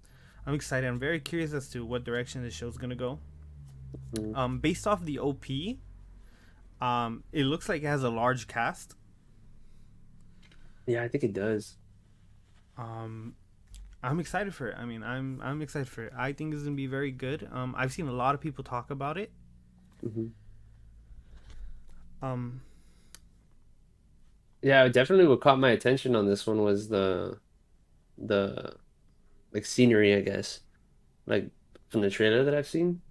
[0.46, 0.88] i'm excited.
[0.88, 3.20] I'm very curious as to what direction the show's gonna go.
[4.14, 4.36] Mhm.
[4.36, 5.46] um based off the op
[6.82, 8.96] um it looks like it has a large cast.
[10.86, 11.78] Yeah, I think it does.
[12.78, 13.36] um
[14.04, 16.76] i'm excited for it i mean i'm i'm excited for it i think it's gonna
[16.76, 19.32] be very good um i've seen a lot of people talk about it
[20.04, 20.34] hmm
[22.22, 22.62] um
[24.62, 27.40] Yeah, definitely what caught my attention on this one was the
[28.18, 28.78] the
[29.54, 30.62] like scenery, I guess.
[31.28, 31.52] Like
[31.90, 33.04] from the trailer that I've seen.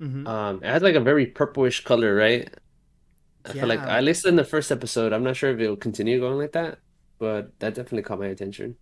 [0.00, 0.26] mhm.
[0.26, 2.52] Um, it has like a very purplish color, right?
[3.46, 6.20] I feel like at least in the first episode, I'm not sure if it'll continue
[6.20, 6.80] going like that,
[7.18, 8.78] but that definitely caught my attention.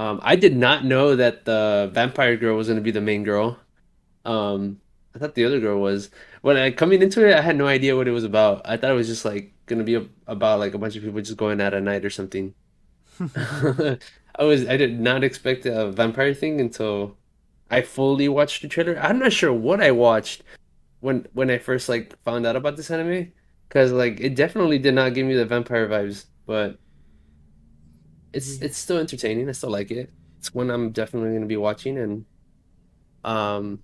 [0.00, 3.58] Um, I did not know that the vampire girl was gonna be the main girl.
[4.24, 4.80] Um,
[5.14, 6.08] I thought the other girl was.
[6.40, 8.62] When I coming into it, I had no idea what it was about.
[8.64, 11.20] I thought it was just like gonna be a, about like a bunch of people
[11.20, 12.54] just going out at night or something.
[13.36, 13.98] I
[14.44, 17.18] was I did not expect a vampire thing until
[17.70, 18.98] I fully watched the trailer.
[18.98, 20.42] I'm not sure what I watched
[21.00, 23.32] when when I first like found out about this anime,
[23.68, 26.78] because like it definitely did not give me the vampire vibes, but
[28.32, 28.66] it's Yeah.
[28.66, 29.48] it's still entertaining.
[29.48, 30.10] I still like it.
[30.38, 32.24] It's one I'm definitely gonna be watching and
[33.24, 33.82] um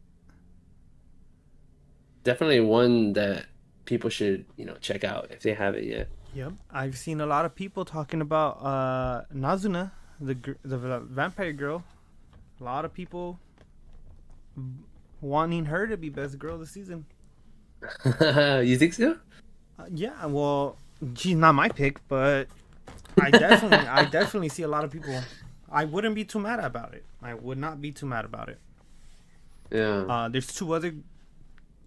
[2.24, 3.46] definitely one that
[3.84, 6.08] people should, you know, check out if they haven't yet.
[6.34, 11.84] Yep, I've seen a lot of people talking about uh, Nazuna, the the vampire girl.
[12.60, 13.38] A lot of people
[15.20, 17.06] wanting her to be best girl this season.
[18.64, 19.18] You think so?
[19.78, 20.76] Uh, yeah, well,
[21.14, 22.48] she's not my pick, but
[23.18, 25.28] I definitely, I definitely see a lot of people.
[25.70, 27.04] I wouldn't be too mad about it.
[27.22, 28.60] I would not be too mad about it.
[29.70, 30.08] Yeah.
[30.08, 30.94] Uh, there's two other,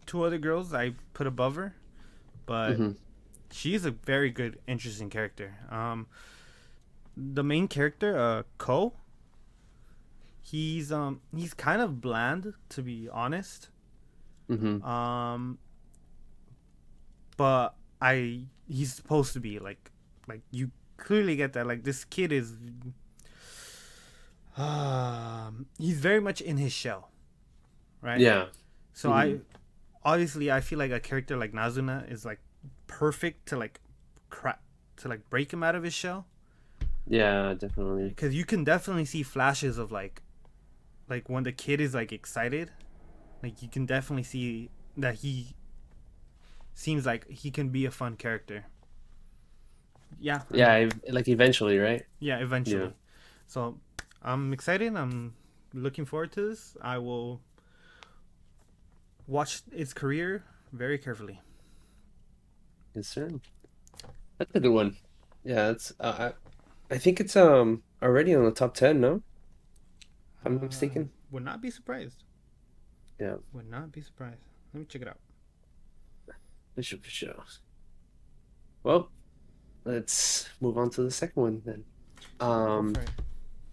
[0.05, 1.75] two other girls I put above her,
[2.45, 2.91] but hmm
[3.51, 5.55] she's a very good, interesting character.
[5.69, 6.07] Um,
[7.15, 8.93] the main character, uh, Ko.
[10.41, 13.69] He's um he's kind of bland to be honest.
[14.49, 15.57] hmm Um,
[17.37, 19.91] but I he's supposed to be like
[20.27, 22.55] like you clearly get that like this kid is
[24.57, 27.09] um he's very much in his shell,
[28.01, 28.21] right?
[28.21, 28.47] Yeah.
[28.93, 29.39] So hmm I
[30.03, 32.39] obviously I feel like a character like Nazuna is like
[32.87, 33.79] perfect to like
[34.29, 34.61] crack
[34.97, 36.25] to like break him out of his shell
[37.07, 38.15] Yeah, definitely.
[38.15, 40.21] because you can definitely see flashes of like
[41.07, 42.71] like when the kid is like excited
[43.41, 45.55] like you can definitely see that he
[46.73, 48.65] seems like he can be a fun character
[50.19, 52.01] yeah Yeah, ev- like eventually, right?
[52.19, 52.89] yeah eventually Yeah.
[53.47, 53.77] so
[54.23, 55.33] i'm excited i'm
[55.73, 57.41] looking forward to this i will
[59.27, 60.43] watch its career
[60.73, 61.39] very carefully
[62.95, 63.29] Yes, sir.
[64.37, 64.97] That's a good one.
[65.43, 66.31] Yeah, it's uh,
[66.91, 69.21] I I think it's um already on the top 10, no?
[70.45, 71.11] I'm uh, mistaken.
[71.31, 72.23] would not be surprised
[73.19, 74.41] Yeah, would not be surprised
[74.73, 75.17] let me check it out
[76.75, 77.35] for sure, for sure.
[78.83, 79.11] Well,
[79.89, 81.83] let's move on to the second one then.
[82.39, 82.95] Um,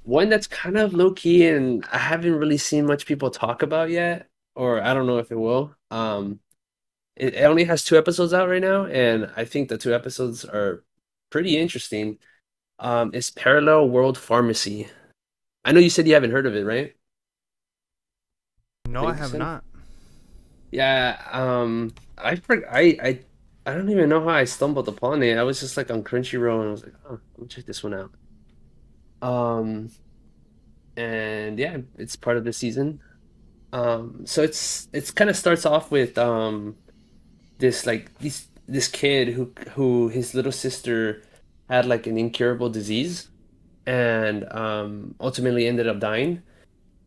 [0.02, 3.90] one that's kind of low key and I haven't really seen much people talk about
[3.90, 5.74] yet, or I don't know if it will.
[5.90, 6.40] Um,
[7.16, 10.44] it, it only has two episodes out right now, and I think the two episodes
[10.44, 10.85] are
[11.31, 12.18] pretty interesting.
[12.79, 14.88] Um, it's Parallel World Pharmacy.
[15.64, 16.94] I know you said you haven't heard of it, right?
[18.88, 19.64] no I i think you have not
[20.70, 23.20] Yeah, um, I I I
[23.66, 25.37] I don't even know how I stumbled upon it.
[25.37, 27.83] I was just like on Crunchyroll and I was like, oh, let me check this
[27.83, 28.12] one out.
[29.22, 29.90] Um,
[30.96, 33.00] and yeah, it's part of the season.
[33.72, 36.79] Um, so it's it's kind of starts off with um
[37.59, 41.22] this like this this kid who who his little sister
[41.70, 43.31] had like an incurable disease
[43.87, 46.42] and um ultimately ended up dying.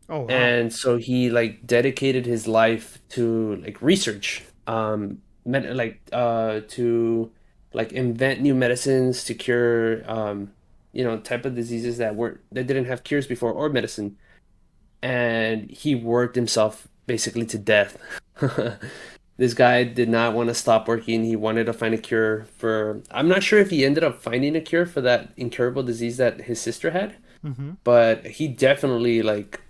[0.08, 6.00] oh wow And so he like dedicated his life to like research, um, med like
[6.12, 7.30] uh to
[7.72, 10.52] like invent new medicines to cure um
[10.92, 14.16] you know type of diseases that weren't that didn't have cures before or medicine.
[15.02, 17.96] And he worked himself basically to death.
[19.40, 21.24] This guy did not want to stop working.
[21.24, 24.54] He wanted to find a cure for, I'm not sure if he ended up finding
[24.54, 27.70] a cure for that incurable disease that his sister had, mm-hmm.
[27.82, 29.62] but he definitely like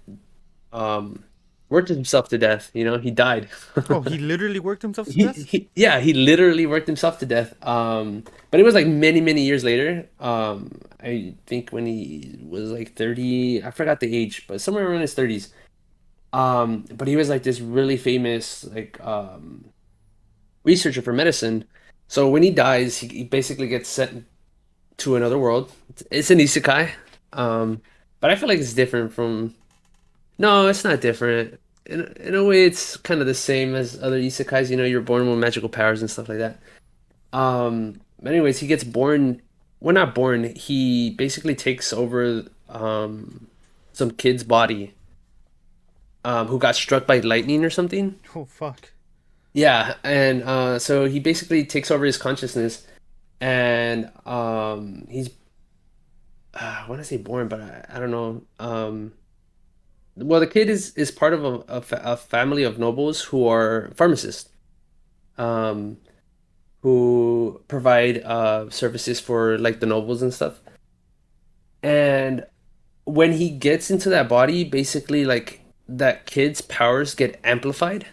[0.72, 1.22] um
[1.70, 3.48] worked himself to death you know he died.
[3.88, 5.36] Oh he literally worked himself to he, death?
[5.46, 9.42] he yeah he literally worked himself to death um but it was like many many
[9.42, 10.06] years later.
[10.18, 15.00] Um i think when he was like 30 i forgot the age but somewhere around
[15.00, 15.48] his 30s
[16.34, 19.64] um but he was like this really famous like um
[20.62, 21.64] researcher for medicine.
[22.08, 24.26] So when he dies he, he basically gets sent
[24.98, 25.72] to another world.
[25.88, 26.90] It's, it's an isekai
[27.32, 27.80] um
[28.20, 29.54] but i feel like it's different from
[30.40, 31.60] no, it's not different.
[31.84, 34.70] In in a way, it's kind of the same as other isekais.
[34.70, 36.58] You know, you're born with magical powers and stuff like that.
[37.32, 39.42] Um, anyways, he gets born.
[39.80, 40.54] Well, not born.
[40.56, 43.48] He basically takes over um
[43.92, 44.94] some kid's body
[46.24, 48.18] um who got struck by lightning or something.
[48.36, 48.92] oh fuck
[49.52, 52.86] Yeah, and uh so he basically takes over his consciousness
[53.40, 55.30] and um he's
[56.54, 58.42] uh, I want to say born, but I, I don't know.
[58.58, 59.12] Um
[60.22, 63.46] well, the kid is is part of a, a, fa- a family of nobles who
[63.46, 64.50] are pharmacists,
[65.38, 65.98] um,
[66.82, 70.60] who provide uh services for like the nobles and stuff.
[71.82, 72.44] And
[73.04, 78.06] when he gets into that body, basically like that kid's powers get amplified.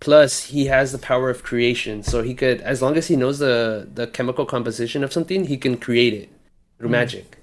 [0.00, 3.38] Plus, he has the power of creation, so he could, as long as he knows
[3.38, 6.30] the the chemical composition of something, he can create it
[6.78, 6.92] through mm.
[6.92, 7.39] magic.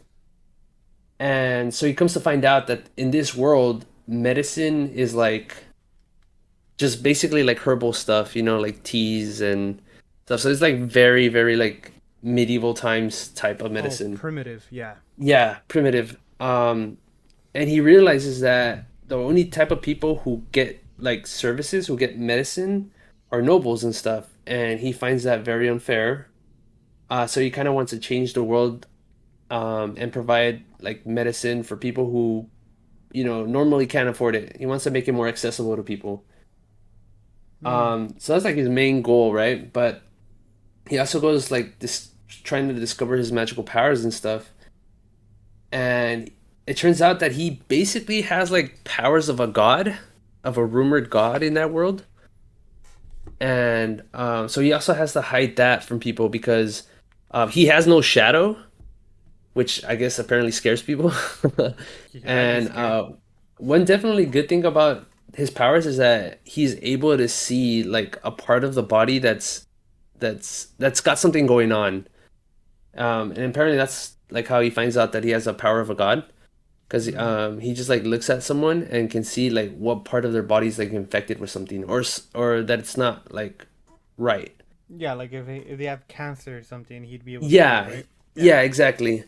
[1.19, 5.55] And so he comes to find out that in this world, medicine is like
[6.77, 9.81] just basically like herbal stuff, you know, like teas and
[10.25, 10.41] stuff.
[10.41, 11.91] So it's like very, very like
[12.21, 14.17] medieval times type of oh medicine.
[14.17, 16.17] primitive yeah Yeah, primitive.
[16.39, 16.97] Um,
[17.53, 22.19] and he realizes that the only type of people who get like services, who get
[22.19, 22.91] medicine,
[23.31, 24.29] are nobles and stuff.
[24.45, 26.29] And he finds that very unfair.
[27.09, 28.85] Uh, so he kind of wants to change the world
[29.49, 32.49] um, and provide like medicine for people who,
[33.11, 34.57] you know, normally can't afford it.
[34.57, 36.25] He wants to make it more accessible to people.
[37.63, 37.69] mm.
[37.69, 39.71] Um, so that's like his main goal, right?
[39.71, 40.03] But
[40.89, 42.11] he also goes like this
[42.43, 44.51] trying to discover his magical powers and stuff.
[45.71, 46.31] And
[46.65, 49.97] it turns out that he basically has like powers of a god,
[50.43, 52.05] of a rumored god in that world.
[53.39, 56.83] And um, so he also has to hide that from people because
[57.31, 58.57] uh, he has no shadow,
[59.57, 61.11] which I guess apparently scares people.
[62.23, 63.11] And uh,
[63.57, 68.31] one definitely good thing about his powers is that he's able to see like a
[68.31, 69.65] part of the body that's
[70.19, 72.07] that's that's got something going on.
[72.97, 75.89] Um, and apparently that's like how he finds out that he has the power of
[75.89, 76.25] a god
[76.87, 77.19] because Mhm.
[77.19, 80.43] um, he just like looks at someone and can see like what part of their
[80.43, 82.03] body's like infected with something or
[82.35, 83.67] or that it's not like
[84.17, 84.53] right.
[84.89, 87.85] Yeah, like if they, if they have cancer or something, he'd be able to Yeah,
[87.85, 88.07] right?
[88.35, 88.43] Yeah.
[88.45, 89.23] yeah, exactly.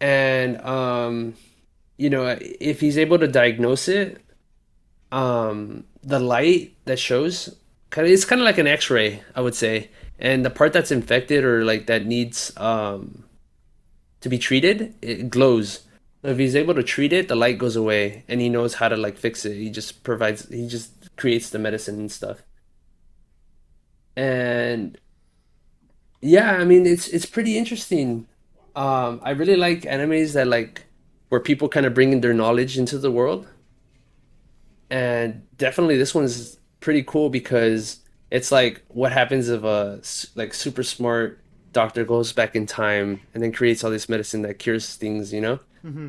[0.00, 1.34] And um,
[1.96, 4.22] you know, if he's able to diagnose it,
[5.12, 7.54] um, the light that shows
[7.90, 9.90] kind of it's kind of like an X-ray, I would say.
[10.18, 13.24] And the part that's infected or like that needs um
[14.20, 15.80] to be treated, it glows.
[16.22, 18.88] So if he's able to treat it, the light goes away and he knows how
[18.88, 19.56] to like fix it.
[19.56, 22.42] He just provides, he just creates the medicine and stuff.
[24.16, 24.98] And
[26.20, 28.26] yeah, I mean it's it's pretty interesting.
[28.76, 30.84] Um, I really like animes that like
[31.28, 33.46] where people kind of bring in their knowledge into the world.
[34.90, 38.00] And definitely this one's pretty cool because
[38.30, 40.00] it's like what happens if a
[40.34, 41.40] like super smart
[41.72, 45.40] doctor goes back in time and then creates all this medicine that cures things, you
[45.40, 45.60] know?
[45.84, 46.08] Mm-hmm.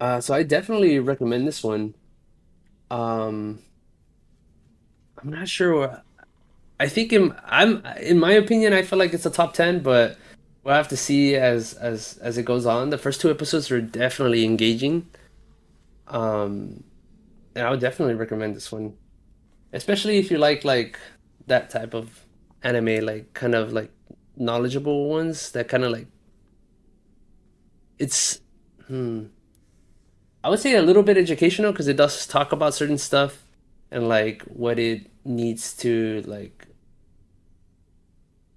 [0.00, 1.94] Uh, so I definitely recommend this one.
[2.90, 3.58] Um,
[5.22, 5.74] I'm not sure.
[5.78, 6.04] what-
[6.80, 10.18] I think in I'm in my opinion, I feel like it's a top 10, but
[10.64, 12.90] we'll have to see as as as it goes on.
[12.90, 15.08] The first two episodes are definitely engaging.
[16.08, 16.84] Um,
[17.54, 18.94] and I would definitely recommend this one,
[19.72, 20.98] especially if you like like
[21.46, 22.24] that type of
[22.62, 23.90] anime, like kind of like
[24.36, 26.08] knowledgeable ones that kind of like
[27.98, 28.40] it's
[28.86, 29.26] hmm.
[30.42, 33.44] I would say a little bit educational because it does talk about certain stuff
[33.90, 36.66] and like what it needs to like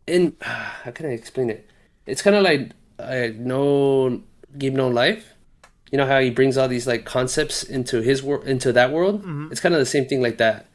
[0.06, 1.70] in how can I explain it?
[2.08, 4.22] It's kind of like uh, No
[4.58, 5.34] Game No Life.
[5.92, 9.22] You know how he brings all these like concepts into his world into that world?
[9.22, 10.66] hmm It's kind of the same thing like that.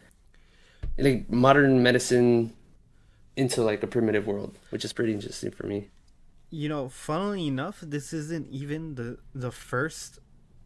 [0.98, 2.52] Like modern medicine
[3.36, 5.88] into like a primitive world, which is pretty interesting for me.
[6.50, 10.18] You know, funnily enough, this isn't even the the first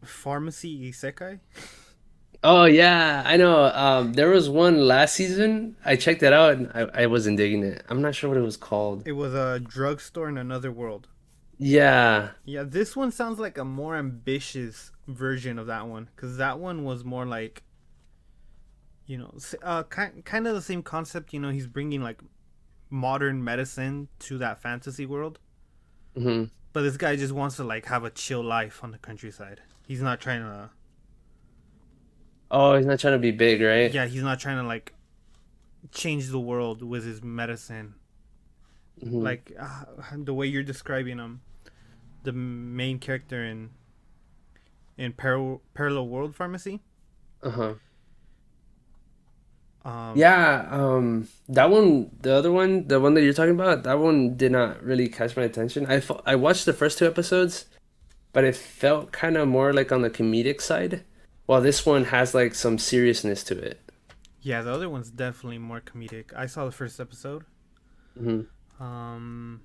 [0.04, 1.40] pharmacy isekai.
[2.43, 3.64] Oh yeah, I know.
[3.66, 5.76] Um, there was one last season.
[5.84, 7.84] I checked it out and I, I wasn't digging it.
[7.89, 9.07] I'm not sure what it was called.
[9.07, 11.09] It was a drugstore in another world.
[11.59, 12.30] Yeah.
[12.45, 16.84] Yeah, this one sounds like a more ambitious version of that one because that one
[16.84, 17.62] was more like,
[19.07, 21.32] you know, uh, kind kind of the same concept.
[21.32, 22.20] You know, he's bringing like
[22.91, 25.39] modern medicine to that fantasy world,
[26.16, 29.61] hmm but this guy just wants to like have a chill life on the countryside.
[29.87, 30.70] He's not trying to.
[32.51, 33.94] Oh, he's not trying to be big, right?
[33.94, 34.92] Yeah, he's not trying to like
[35.92, 37.94] change the world with his medicine.
[39.03, 39.84] hmm Like uh,
[40.16, 41.40] the way you're describing him,
[42.24, 43.70] the main character in
[44.99, 46.80] in Parallel Parallel World Pharmacy.
[47.42, 47.76] Uh-huh.
[49.84, 53.99] Um, Yeah, um, that one, the other one, the one that you're talking about, that
[53.99, 55.86] one did not really catch my attention.
[55.86, 57.66] I watched the first two episodes,
[58.32, 61.05] but it felt kind of more like on the comedic side,
[61.47, 63.80] while this one has like some seriousness to it.
[64.40, 66.32] Yeah, the other one's definitely more comedic.
[66.34, 67.44] I saw the first episode.
[68.18, 68.42] hmm
[68.80, 69.62] Um,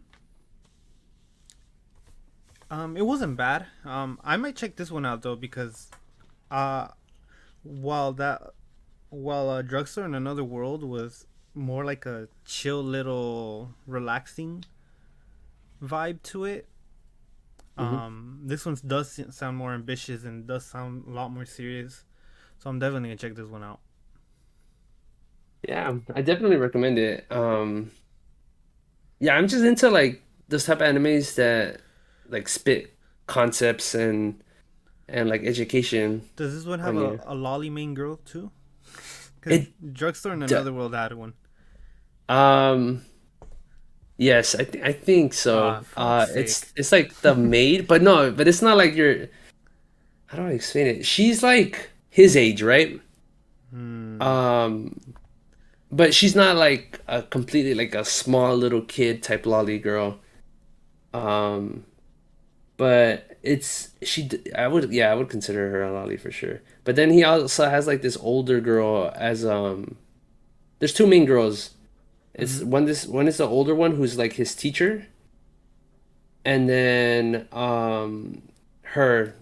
[2.69, 3.67] um, it wasn't bad.
[3.83, 5.89] Um, I might check this one out though because,
[6.49, 6.87] uh,
[7.63, 8.41] while that,
[9.09, 14.63] while uh, drugstore in another world was more like a chill little relaxing
[15.83, 16.67] vibe to it.
[17.77, 22.03] Hmm Um, this one does sound more ambitious and does sound a lot more serious.
[22.59, 23.79] So I'm definitely gonna check this one out.
[25.67, 27.25] Yeah, I definitely recommend it.
[27.31, 27.91] Um,
[29.19, 31.81] yeah, I'm just into like those type of animes that
[32.29, 32.95] like spit
[33.27, 34.41] concepts and
[35.09, 38.51] and like education Does this one have on a, a lolly main girl too?
[39.39, 41.33] Because drugstore in d another world had one.
[42.29, 43.03] um
[44.29, 45.55] yes, I th I think so.
[45.63, 49.27] Ah, Uh, it's it's like the maid, but no, but it's not like you're.
[50.27, 51.05] How do I explain it?
[51.05, 52.99] She's like his age, right?
[53.71, 54.21] Hmm.
[54.21, 54.99] Um,
[55.91, 60.19] but she's not like a completely like a small little kid type lolly girl.
[61.13, 61.85] Um,
[62.77, 64.29] but it's she.
[64.55, 66.61] I would yeah, I would consider her a lolly for sure.
[66.83, 69.97] But then he also has like this older girl as um.
[70.79, 71.71] There's two main girls.
[72.33, 75.07] It's hmm one this one is the older one who's like his teacher,
[76.45, 78.41] and then um
[78.83, 79.35] her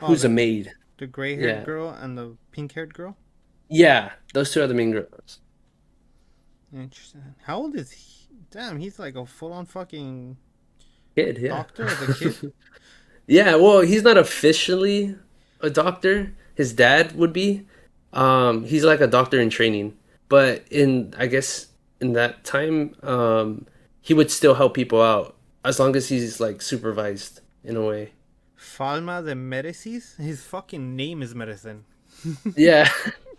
[0.00, 0.72] Oh, who's a maid.
[0.98, 1.64] the gray haired Yeah.
[1.64, 3.18] girl and the pink haired girl.
[3.68, 5.40] Yeah, those two are the main girls.
[6.72, 7.34] Interesting.
[7.42, 8.28] How old is he?
[8.50, 10.36] Damn, he's like a full on fucking
[11.16, 11.64] Kid, yeah.
[11.64, 12.38] doctor a kid.
[13.26, 15.16] Yeah, well, he's not officially
[15.60, 16.34] a doctor.
[16.54, 17.66] His dad would be.
[18.12, 19.96] Um, he's like a doctor in training,
[20.28, 21.66] but in I guess
[22.00, 23.66] in that time, um,
[24.00, 28.12] he would still help people out as long as he's like supervised in a way.
[28.58, 30.16] Falma de Medicis.
[30.16, 31.84] His fucking name is medicine.
[32.56, 32.88] Yeah.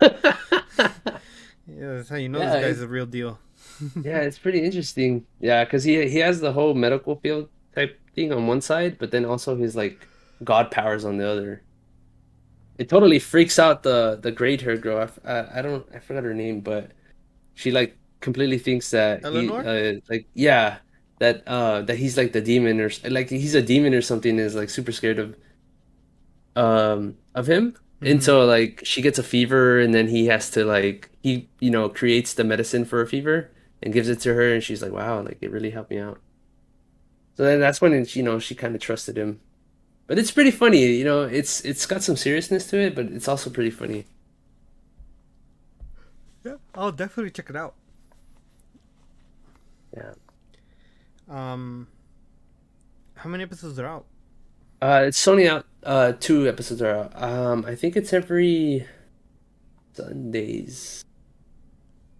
[1.70, 3.38] Yeah, that's how you know Yeah, this guy's it- a real deal.
[4.02, 5.26] Yeah, it's pretty interesting.
[5.40, 9.10] Yeah, because he he has the whole medical field type thing on one side, but
[9.10, 10.08] then also his like
[10.42, 11.62] god powers on the other.
[12.78, 15.08] It totally freaks out the the gray hair girl.
[15.24, 16.92] I I don't I forgot her name, but
[17.54, 20.78] she like completely thinks that he uh like yeah
[21.20, 24.54] that uh that he's like the demon or like he's a demon or something is
[24.54, 25.36] like super scared of
[26.56, 27.76] um of him.
[28.04, 28.22] And Mhm.
[28.22, 31.88] so like she gets a fever and then he has to like he you know
[31.88, 33.52] creates the medicine for a fever
[33.82, 36.20] and gives it to her and she's like wow like it really helped me out.
[37.36, 39.40] So then that's when you know she kind of trusted him.
[40.08, 43.28] But it's pretty funny, you know, it's it's got some seriousness to it, but it's
[43.28, 44.06] also pretty funny.
[46.44, 47.74] Yeah, I'll definitely check it out.
[49.98, 50.12] Yeah.
[51.28, 51.88] Um,
[53.16, 54.06] how many episodes are out?
[54.80, 57.22] Uh it's only out uh two episodes are out.
[57.22, 58.86] Um I think it's every
[59.92, 61.04] Sundays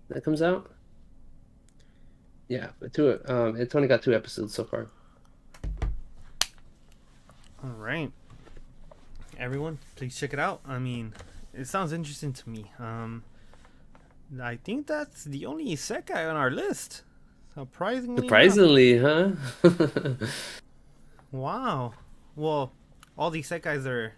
[0.08, 0.70] that comes out.
[2.48, 4.88] Yeah, but two um it's only got two episodes so far.
[7.62, 8.10] All right,
[9.38, 10.60] everyone, please check it out.
[10.66, 11.12] I mean,
[11.52, 12.70] it sounds interesting to me.
[12.78, 13.24] Um,
[14.40, 17.02] I think that's the only isekai on our list.
[17.58, 19.36] Surprisingly, enough.
[19.62, 19.70] Huh?
[21.32, 21.92] Wow.
[22.36, 22.72] Well,
[23.18, 24.12] all these isekais are,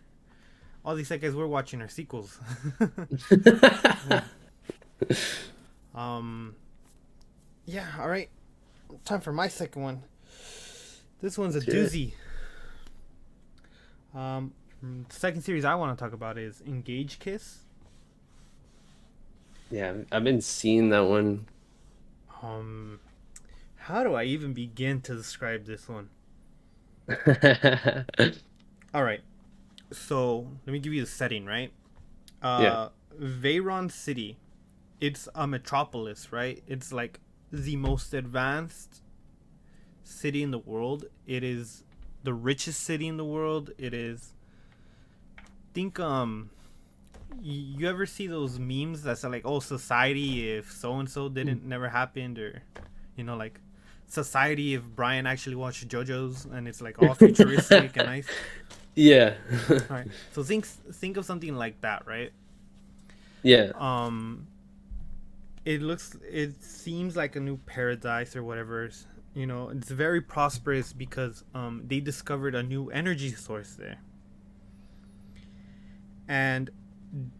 [0.84, 2.38] all these isekais we're watching are sequels.
[5.95, 6.55] um,
[7.66, 7.86] yeah.
[7.99, 8.28] All right.
[9.05, 10.03] Time for my second one.
[11.20, 12.12] This one's a doozy.
[14.14, 17.59] Um, the second series I want to talk about is Engage Kiss.
[19.70, 21.47] Yeah, I've been seeing that one.
[22.43, 22.99] Um,
[23.91, 26.11] how do I even begin to describe this one?
[28.95, 29.20] All right.
[29.93, 31.72] So let me give you the setting, right?
[32.43, 32.88] Uh, Yeah.
[33.20, 34.38] Bayron City.
[35.01, 36.62] It's a metropolis, right?
[36.66, 37.20] It's like
[37.53, 39.03] the most advanced
[40.05, 41.07] city in the world.
[41.26, 41.84] It is
[42.24, 43.70] the richest city in the world.
[43.78, 44.34] It is.
[45.74, 46.51] Think um.
[47.43, 51.64] You ever see those memes that say like, "Oh, society if so and so didn't
[51.64, 52.62] never happened," or,
[53.16, 53.61] you know, like,
[54.11, 58.27] society if Brian actually watched JoJo's and it's like all futuristic and nice.
[58.97, 59.35] Yeah.
[59.89, 60.09] Right.
[60.33, 62.33] So think think of something like that, right?
[63.43, 63.71] Yeah.
[63.77, 64.49] Um
[65.65, 68.91] it looks it seems like a new paradise or whatever.
[69.33, 74.01] You know, it's very prosperous because um they discovered a new energy source there.
[76.27, 76.69] And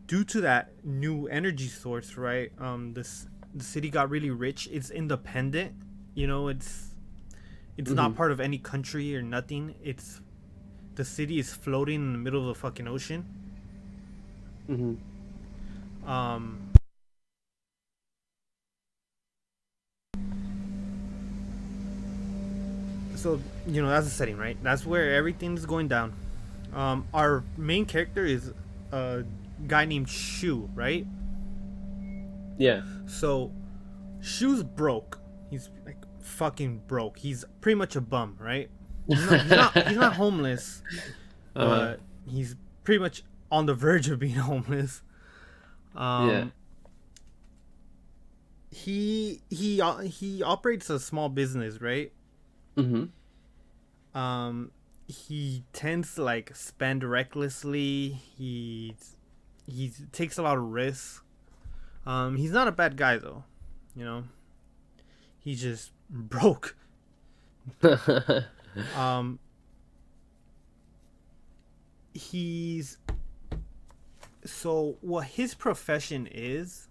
[0.07, 2.53] due to that new energy source, right?
[2.61, 4.68] Um this the city got really rich.
[4.71, 5.75] It's independent.
[6.15, 6.89] You know, it's
[7.77, 8.17] it's not Mhm.
[8.17, 9.75] part of any country or nothing.
[9.83, 10.21] It's
[10.97, 13.25] the city is floating in the middle of the fucking ocean.
[14.67, 14.95] hmm
[16.07, 16.59] Um,
[23.17, 24.57] so you know that's the setting, right?
[24.63, 26.13] That's where everything's going down.
[26.73, 28.53] Um, our main character is
[28.93, 29.25] a
[29.67, 31.07] guy named Shu, right?
[32.59, 32.83] Yeah.
[33.07, 33.53] So
[34.21, 35.20] Shu's broke.
[36.21, 37.18] Fucking broke.
[37.18, 38.71] He's pretty much a bum, right?
[39.09, 40.83] He's not, he's not, he's not homeless,
[41.57, 41.97] Uh-huh.
[41.97, 42.01] but
[42.31, 42.55] he's
[42.85, 45.03] pretty much on the verge of being homeless.
[45.97, 46.45] Um, Yeah.
[48.73, 52.12] He he uh, he operates a small business, right?
[52.77, 53.07] hmm
[54.14, 54.71] Um,
[55.09, 58.11] he tends to like spend recklessly.
[58.39, 58.95] He
[59.66, 61.21] he takes a lot of risks.
[62.07, 63.43] Um, he's not a bad guy though,
[63.97, 64.25] you know.
[65.41, 66.77] He's just broke.
[68.97, 69.39] Um,
[72.15, 72.99] he's
[74.45, 76.89] so what his profession is,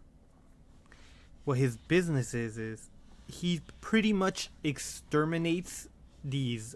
[1.46, 2.90] what his business is, is
[3.28, 5.88] he pretty much exterminates
[6.24, 6.76] these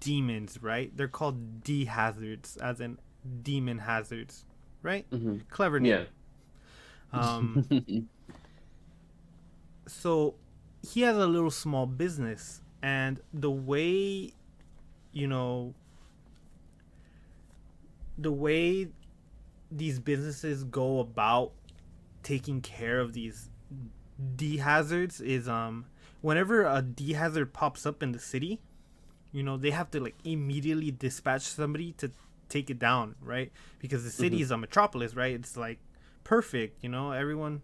[0.00, 0.94] demons, right?
[0.96, 2.98] They're called D hazards, as in
[3.42, 4.44] demon hazards,
[4.82, 5.06] right?
[5.10, 6.06] hmm Clever name.
[7.12, 7.14] Yeah.
[7.36, 7.66] Um,
[9.86, 10.34] so
[10.82, 14.32] he has a little small business, and the way
[15.12, 15.74] you know
[18.18, 18.88] the way
[19.70, 21.52] these businesses go about
[22.22, 23.48] taking care of these
[24.36, 25.86] D hazards is um
[26.20, 28.60] whenever a D hazard pops up in the city,
[29.32, 32.10] you know, they have to like immediately dispatch somebody to
[32.48, 33.50] take it down, right?
[33.78, 34.42] Because the city Mhm.
[34.42, 35.34] is a metropolis, right?
[35.34, 35.78] It's like
[36.24, 37.62] perfect, you know, everyone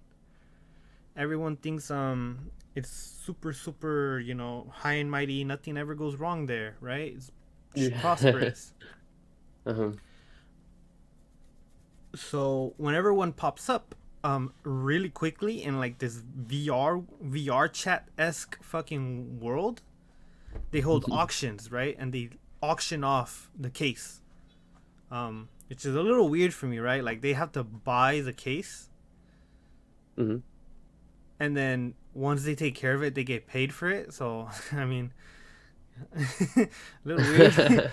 [1.17, 6.47] everyone thinks um it's super super, you know, high and mighty, nothing ever goes wrong
[6.47, 7.15] there, right?
[7.17, 7.33] It's
[7.75, 8.01] Yeah.
[8.01, 8.73] prosperous.
[9.67, 9.91] Uh-huh.
[12.15, 18.63] so whenever one pops up um really quickly in like this VR VR chat esque
[18.63, 19.83] fucking world,
[20.71, 21.95] they hold auctions, right?
[21.99, 22.31] And they
[22.63, 24.21] auction off the case.
[25.11, 27.03] Um which is a little weird for me, right?
[27.03, 28.89] Like they have to buy the case
[30.17, 30.43] Mhm.
[31.39, 34.13] and then once they take care of it, they get paid for it.
[34.15, 35.13] So I mean
[36.17, 36.69] a
[37.05, 37.93] little weird.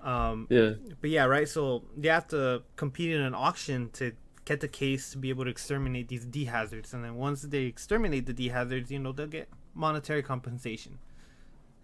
[0.00, 0.74] um Yeah.
[1.00, 1.48] but yeah, right.
[1.48, 4.12] So they have to compete in an auction to
[4.44, 7.64] get the case to be able to exterminate these D hazards, and then once they
[7.64, 10.98] exterminate the D hazards, you know they'll get monetary compensation,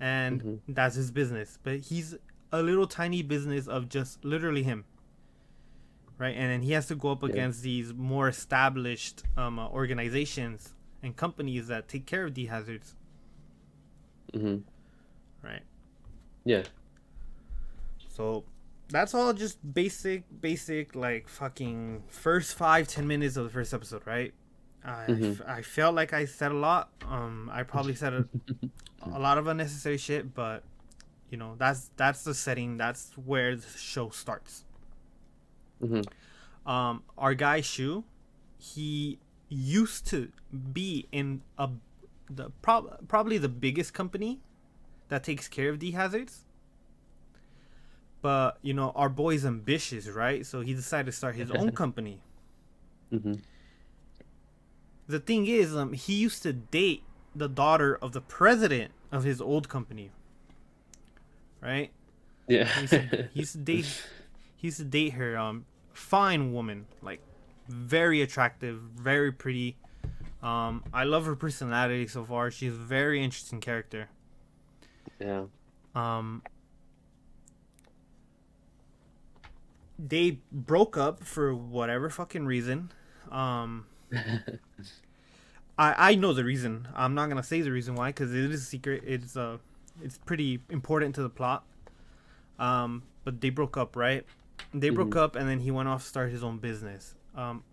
[0.00, 0.58] and Mhm.
[0.68, 1.58] that's his business.
[1.62, 2.16] But he's
[2.52, 4.84] a little tiny business of just literally him,
[6.18, 6.34] right?
[6.36, 7.30] And then he has to go up Yeah.
[7.30, 10.72] against these more established um, uh, organizations
[11.05, 12.96] and companies that take care of the hazards,
[14.34, 14.64] hmm
[15.42, 15.62] right?
[16.44, 16.64] Yeah.
[18.09, 18.44] So
[18.88, 24.02] that's all just basic, basic, like fucking first five, ten minutes of the first episode,
[24.07, 24.34] right?
[24.84, 25.40] I, Mhm.
[25.48, 26.90] I felt like I said a lot.
[27.09, 28.28] Um, I probably said a,
[29.12, 30.64] a lot of unnecessary shit, but
[31.30, 32.78] you know that's that's the setting.
[32.78, 34.64] That's where the show starts.
[35.80, 36.07] hmm
[36.66, 38.05] Um, our guy Shu,
[38.59, 39.18] he
[39.55, 40.32] used to
[40.72, 41.70] be in a
[42.30, 44.40] the prob- probably the biggest company
[45.09, 46.44] that takes care of the hazards.
[48.22, 50.44] But you know, our boy's ambitious, right?
[50.46, 52.20] So he decided to start his own company.
[53.11, 53.34] hmm
[55.07, 57.02] The thing is, um, he used to date
[57.34, 60.11] the daughter of the president of his old company,
[61.61, 61.92] right?
[62.48, 62.64] Yeah.
[62.64, 63.86] He used to, he used to date
[64.57, 67.20] he used to date her um fine woman like
[67.68, 69.76] very attractive very pretty
[70.42, 74.08] um i love her personality so far she's a very interesting character
[75.18, 75.44] yeah.
[75.94, 76.42] um
[79.98, 82.90] they broke up for whatever fucking reason
[83.30, 83.86] um
[85.78, 86.88] I I know the reason.
[86.94, 89.02] I'm not gonna say the reason why because it is a secret.
[89.06, 89.58] It's uh,
[90.02, 91.64] it's pretty important to the plot.
[92.58, 94.24] Um, but they broke up, right?
[94.72, 97.14] They broke up, and then he went off to start his own business.
[97.35, 97.64] Um,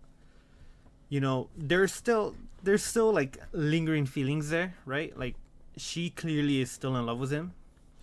[1.08, 5.16] you know, there's still there's still like lingering feelings there, right?
[5.18, 5.34] Like
[5.76, 7.52] she clearly is still in love with him.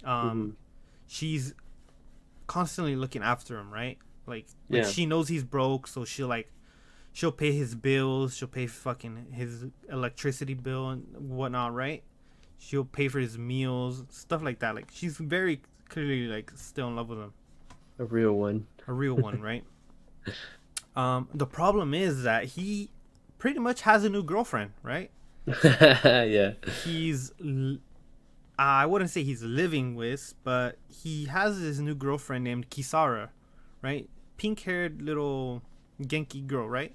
[0.04, 0.56] Um, Mhm.
[1.08, 1.54] she's
[2.48, 3.98] constantly looking after him, right?
[4.26, 4.90] Like, like Yeah.
[4.90, 6.52] she knows he's broke, so she'll like
[7.12, 12.04] she'll pay his bills, she'll pay fucking his electricity bill and whatnot, right?
[12.60, 14.76] She'll pay for his meals, stuff like that.
[14.76, 17.34] Like she's very clearly like still in love with him,
[17.98, 18.68] A real one.
[18.88, 19.64] a real one, right?
[21.00, 22.90] Um, the problem is that he
[23.38, 25.10] pretty much has a new girlfriend, right?
[25.64, 26.54] yeah.
[26.84, 27.32] He's,
[28.58, 33.30] I wouldn't say he's living with, but he has this new girlfriend named Kisara,
[33.82, 34.10] right?
[34.36, 35.62] Pink-haired little
[36.02, 36.94] Genki girl, right?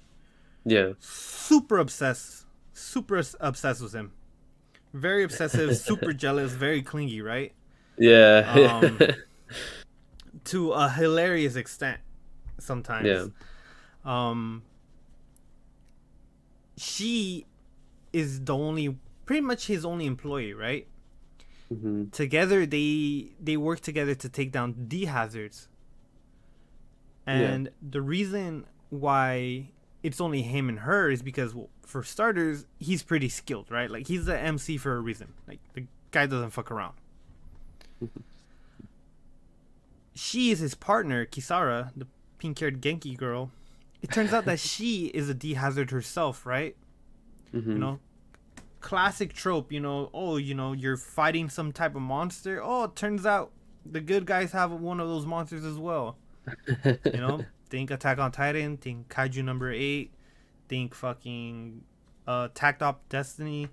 [0.67, 0.93] Yeah.
[0.99, 4.11] super obsessed, super obsessed with him.
[4.93, 7.53] Very obsessive, super jealous, very clingy, right?
[7.97, 8.79] Yeah.
[8.83, 8.99] Um,
[10.45, 12.01] To a hilarious extent,
[12.59, 13.07] sometimes.
[13.07, 13.25] Yeah.
[14.05, 14.63] Um.
[16.77, 17.45] She
[18.13, 20.87] is the only, pretty much his only employee, right?
[21.69, 25.67] hmm Together, they they work together to take down the hazards.
[27.25, 29.71] And the reason why
[30.03, 33.89] it's only him and her is because, well, for starters, he's pretty skilled, right?
[33.89, 35.33] Like he's the MC for a reason.
[35.47, 36.95] Like the guy doesn't fuck around.
[40.13, 43.51] she is his partner, Kisara, the pink-haired Genki girl.
[44.05, 46.75] It turns out that she is a D hazard herself, right?
[47.51, 47.99] hmm You know,
[48.79, 49.71] classic trope.
[49.71, 52.61] You know, oh, you know, you're fighting some type of monster.
[52.63, 53.51] Oh, it turns out
[53.83, 56.17] the good guys have one of those monsters as well.
[56.77, 60.11] You know, think Attack on Titan, think Kaiju number eight,
[60.69, 61.81] think fucking
[62.27, 63.69] uh, Takt Op Destiny.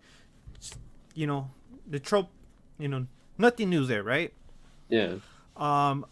[1.14, 1.50] You know,
[1.86, 2.30] the trope.
[2.78, 3.06] You know,
[3.36, 4.32] nothing new there, right?
[4.88, 5.16] yeah.
[5.58, 6.06] Um,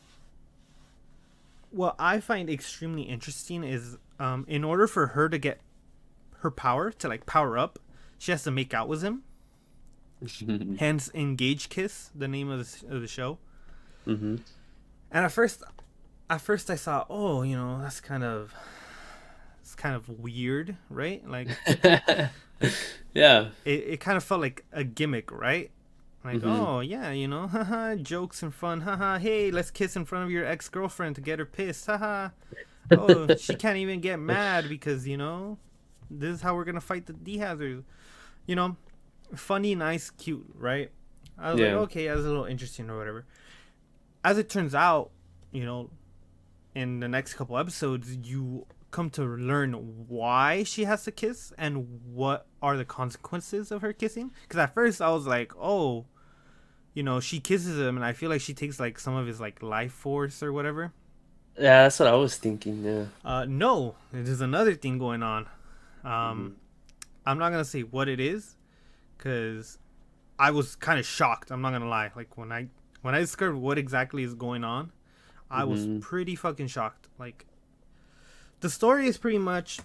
[1.71, 5.61] what I find extremely interesting is, um, in order for her to get
[6.41, 7.79] her power to like power up,
[8.19, 9.23] she has to make out with him.
[10.79, 13.39] Hence, engage kiss, the name of the, of the show.
[14.07, 14.37] Mm-hmm.
[15.11, 15.63] And at first,
[16.29, 18.55] at first I saw, oh, you know, that's kind of,
[19.63, 21.27] it's kind of weird, right?
[21.27, 21.49] Like,
[23.15, 23.49] yeah.
[23.65, 25.71] it, it kind of felt like a gimmick, right?
[26.23, 26.47] Like, Mhm.
[26.47, 29.19] oh yeah, you know, haha, jokes and fun, haha.
[29.19, 32.29] Hey, let's kiss in front of your ex girlfriend to get her pissed, haha.
[32.91, 35.59] Oh, she can't even get mad because you know,
[36.11, 37.85] this is how we're gonna fight the D hazards.
[38.47, 38.77] You know,
[39.35, 40.91] funny, nice, cute, right?
[41.39, 41.69] I was Yeah.
[41.69, 43.27] like, okay, that's a little interesting or whatever.
[44.25, 45.11] As it turns out,
[45.53, 45.91] you know,
[46.75, 49.73] in the next couple episodes, you come to learn
[50.09, 54.33] why she has to kiss and what are the consequences of her kissing.
[54.43, 56.07] Because at first I was like, oh,
[56.93, 59.41] you know, she kisses him, and I feel like she takes like some of his
[59.41, 60.93] like life force or whatever.
[61.61, 62.83] Yeah, that's what I was thinking.
[62.85, 63.05] Yeah.
[63.25, 65.47] Uh, no, there's another thing going on.
[66.05, 66.49] Um, Mm-hmm.
[67.27, 68.57] I'm not gonna say what it is,
[69.19, 69.79] cause
[70.39, 71.51] I was kind of shocked.
[71.51, 72.11] I'm not gonna lie.
[72.17, 72.69] Like when I
[73.03, 74.91] when I discovered what exactly is going on,
[75.51, 76.01] I was Mhm.
[76.01, 77.09] pretty fucking shocked.
[77.19, 77.45] Like
[78.61, 79.81] the story is pretty much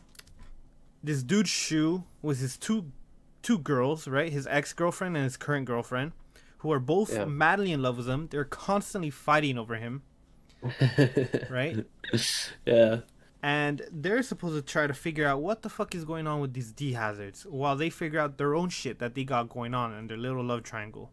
[1.03, 2.91] this dude's Shu with his two
[3.41, 4.31] two girls, right?
[4.31, 6.13] His ex girlfriend and his current girlfriend,
[6.59, 7.25] who are both Yeah.
[7.25, 8.27] madly in love with him.
[8.31, 10.03] They're constantly fighting over him,
[11.49, 11.85] right?
[12.65, 12.99] yeah.
[13.43, 16.53] and they're supposed to try to figure out what the fuck is going on with
[16.53, 19.93] these D hazards while they figure out their own shit that they got going on
[19.93, 21.11] in their little love triangle.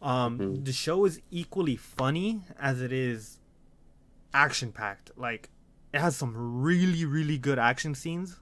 [0.00, 0.64] Um, Mhm.
[0.64, 3.38] the show is equally funny as it is
[4.34, 5.12] action packed.
[5.16, 5.50] Like,
[5.92, 8.40] it has some really, really good action scenes.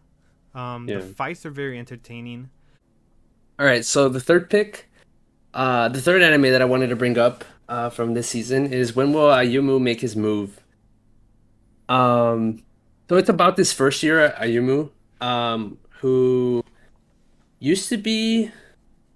[0.54, 0.98] Um, Yeah.
[0.98, 2.48] The fights are very entertaining.
[3.58, 4.88] All right, so the third pick,
[5.52, 8.96] uh, the third anime that I wanted to bring up uh, from this season is
[8.96, 10.60] when will Ayumu make his move?
[11.88, 12.62] Um,
[13.08, 14.90] so it's about this first year Ayumu,
[15.20, 16.64] um, who
[17.60, 18.50] used to be,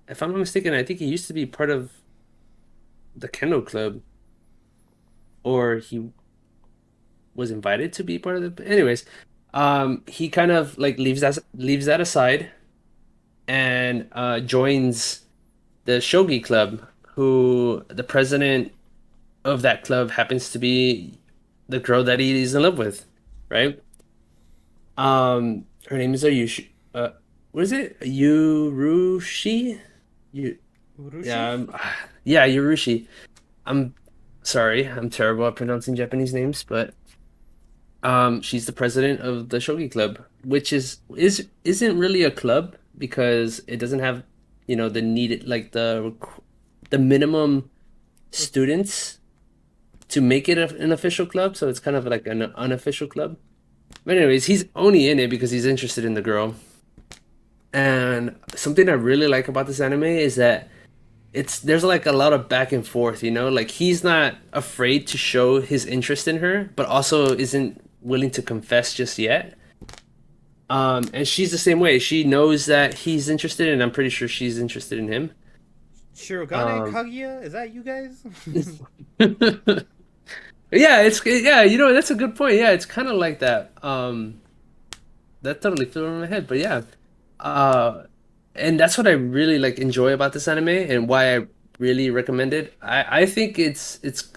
[0.08, 1.90] if I'm not mistaken, I think he used to be part of
[3.16, 4.00] the Kendo Club,
[5.42, 6.10] or he
[7.34, 8.66] was invited to be part of the.
[8.66, 9.04] Anyways,
[9.52, 12.50] um, he kind of like leaves that leaves that aside
[13.48, 15.22] and uh, joins
[15.84, 18.72] the shogi club who the president
[19.44, 21.18] of that club happens to be
[21.68, 23.06] the girl that he is in love with
[23.48, 23.80] right?
[24.96, 27.10] Um her name is Ayushi uh
[27.52, 28.00] what is it?
[28.00, 29.80] Yurushi
[30.32, 30.58] you
[31.22, 31.74] yeah um,
[32.24, 33.06] yeah Yurushi
[33.66, 33.94] I'm
[34.42, 36.94] sorry I'm terrible at pronouncing Japanese names but
[38.02, 42.76] um she's the president of the shogi club which is is isn't really a club
[42.98, 44.22] because it doesn't have
[44.66, 46.14] you know the needed like the
[46.90, 47.70] the minimum
[48.30, 49.18] students
[50.08, 53.36] to make it an official club so it's kind of like an unofficial club
[54.04, 56.54] but anyways he's only in it because he's interested in the girl
[57.72, 60.68] and something i really like about this anime is that
[61.32, 65.06] it's there's like a lot of back and forth you know like he's not afraid
[65.06, 69.56] to show his interest in her but also isn't willing to confess just yet
[70.70, 71.98] um, and she's the same way.
[71.98, 75.30] She knows that he's interested, and I'm pretty sure she's interested in him.
[76.14, 78.22] Shirogane Um, Kaguya, is that you guys?
[80.70, 81.62] yeah, it's yeah.
[81.62, 82.56] You know, that's a good point.
[82.56, 83.72] Yeah, it's kind of like that.
[83.82, 84.40] Um,
[85.42, 86.82] that totally flew over my head, but yeah,
[87.40, 88.04] uh,
[88.54, 91.46] and that's what I really like enjoy about this anime, and why I
[91.78, 92.74] really recommend it.
[92.80, 94.32] I I think it's it's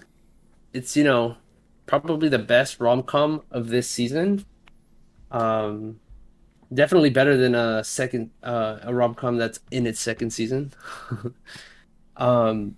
[0.72, 1.36] it's you know
[1.86, 4.44] probably the best rom com of this season.
[5.30, 6.00] Um,
[6.72, 10.72] definitely better than a second uh, a rom com that's in its second season.
[12.18, 12.76] um,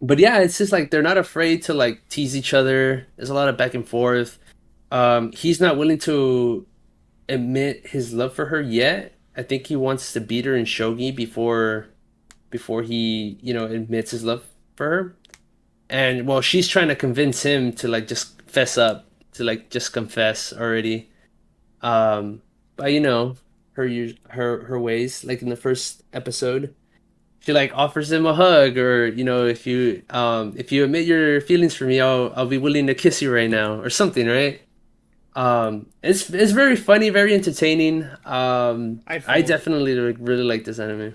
[0.00, 3.06] but yeah, it's just like they're not afraid to like tease each other.
[3.16, 4.38] There's a lot of back and forth.
[4.90, 6.66] Um, he's not willing to
[7.28, 9.14] admit his love for her yet.
[9.36, 11.88] I think he wants to beat her in shogi before
[12.50, 14.44] before he you know admits his love
[14.76, 15.16] for her.
[15.88, 19.92] And well, she's trying to convince him to like just fess up, to like just
[19.92, 21.10] confess already.
[21.80, 22.42] Um,
[22.76, 23.36] but you know
[23.74, 23.88] her
[24.30, 25.24] her her ways.
[25.24, 26.74] Like in the first episode,
[27.44, 31.06] she like offers him a hug, or you know if you um if you admit
[31.06, 34.26] your feelings for me, I'll I'll be willing to kiss you right now, or something,
[34.26, 34.62] right?
[35.34, 38.08] Um, it's it's very funny, very entertaining.
[38.24, 41.14] Um, I'd I definitely really like this anime.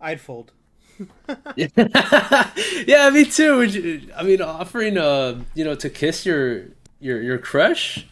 [0.00, 0.52] I'd fold.
[1.56, 3.58] yeah, me too.
[3.58, 6.66] Would you, I mean, offering uh, you know, to kiss your
[7.00, 8.06] your your crush,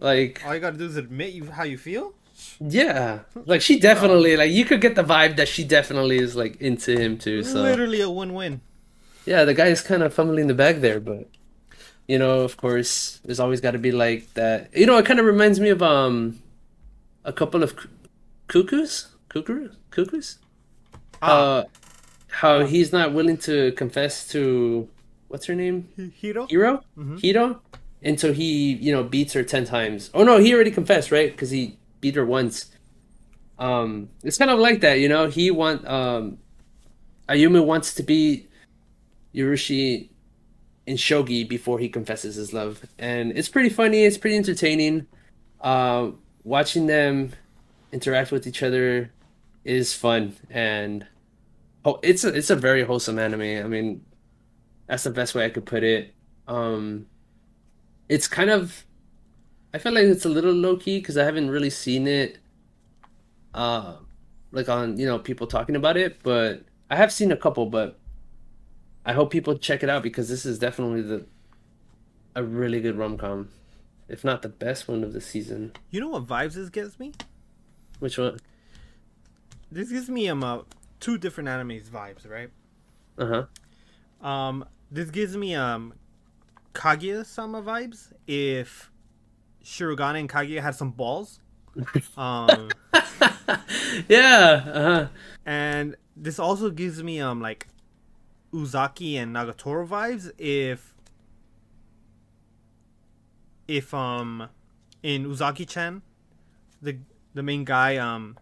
[0.00, 2.14] like All you gotta do is admit you how you feel.
[2.60, 6.60] Yeah, like she definitely like you could get the vibe that she definitely is like
[6.60, 7.42] into him too.
[7.42, 8.60] So Literally a win-win.
[9.24, 11.28] yeah, the guy is kind of fumbling the bag there, but
[12.06, 14.68] you know, of course, there's always got to be like that.
[14.76, 16.42] You know, it kind of reminds me of um,
[17.24, 17.88] a couple of cu-
[18.48, 20.38] cuckoos, cuckoo, cuckoos.
[21.22, 21.30] Ah.
[21.30, 21.64] Uh,
[22.32, 24.88] how he's not willing to confess to
[25.28, 25.88] what's her name?
[26.14, 26.46] Hero.
[26.46, 26.84] Hiro?
[26.96, 27.20] Mhm.
[27.20, 27.60] Hiro?
[28.02, 30.10] And so he, you know, beats her 10 times.
[30.14, 31.30] Oh no, he already confessed, right?
[31.30, 32.70] Because he beat her once.
[33.58, 35.28] Um, it's kind of like that, you know.
[35.28, 36.38] He want um,
[37.28, 38.50] Ayumu wants to beat
[39.34, 40.08] Yurushi
[40.86, 44.04] in shogi before he confesses his love, and it's pretty funny.
[44.04, 45.06] It's pretty entertaining.
[45.60, 47.32] Uh, watching them
[47.92, 49.12] interact with each other
[49.64, 51.06] is fun, and
[51.84, 53.42] oh, it's a it's a very wholesome anime.
[53.42, 54.04] I mean,
[54.86, 56.14] that's the best way I could put it.
[56.48, 57.06] Um,
[58.08, 58.84] it's kind of,
[59.72, 62.38] I feel like it's a little low key because I haven't really seen it,
[63.54, 63.96] uh,
[64.50, 67.66] like on you know people talking about it, but I have seen a couple.
[67.66, 67.98] But
[69.06, 71.26] I hope people check it out because this is definitely the
[72.34, 73.50] a really good rom com,
[74.08, 75.72] if not the best one of the season.
[75.90, 77.12] You know what vibes this gives me?
[78.00, 78.38] Which one?
[79.70, 80.62] This gives me um uh,
[80.98, 82.50] two different animes vibes, right?
[83.18, 83.46] Uh
[84.22, 84.26] huh.
[84.26, 85.94] Um, this gives me um
[86.74, 88.90] Kaguya-sama vibes if
[89.64, 91.40] Shirogane and Kaguya had some balls.
[92.16, 92.70] um,
[94.08, 94.62] yeah.
[94.66, 95.06] Uh huh.
[95.46, 97.68] and this also gives me um like
[98.52, 100.94] Uzaki and Nagatoro vibes if
[103.68, 104.48] if um
[105.02, 106.02] in Uzaki-chan
[106.82, 106.98] the
[107.34, 108.36] the main guy um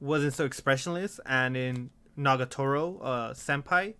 [0.00, 3.94] wasn't so expressionless and in Nagatoro uh senpai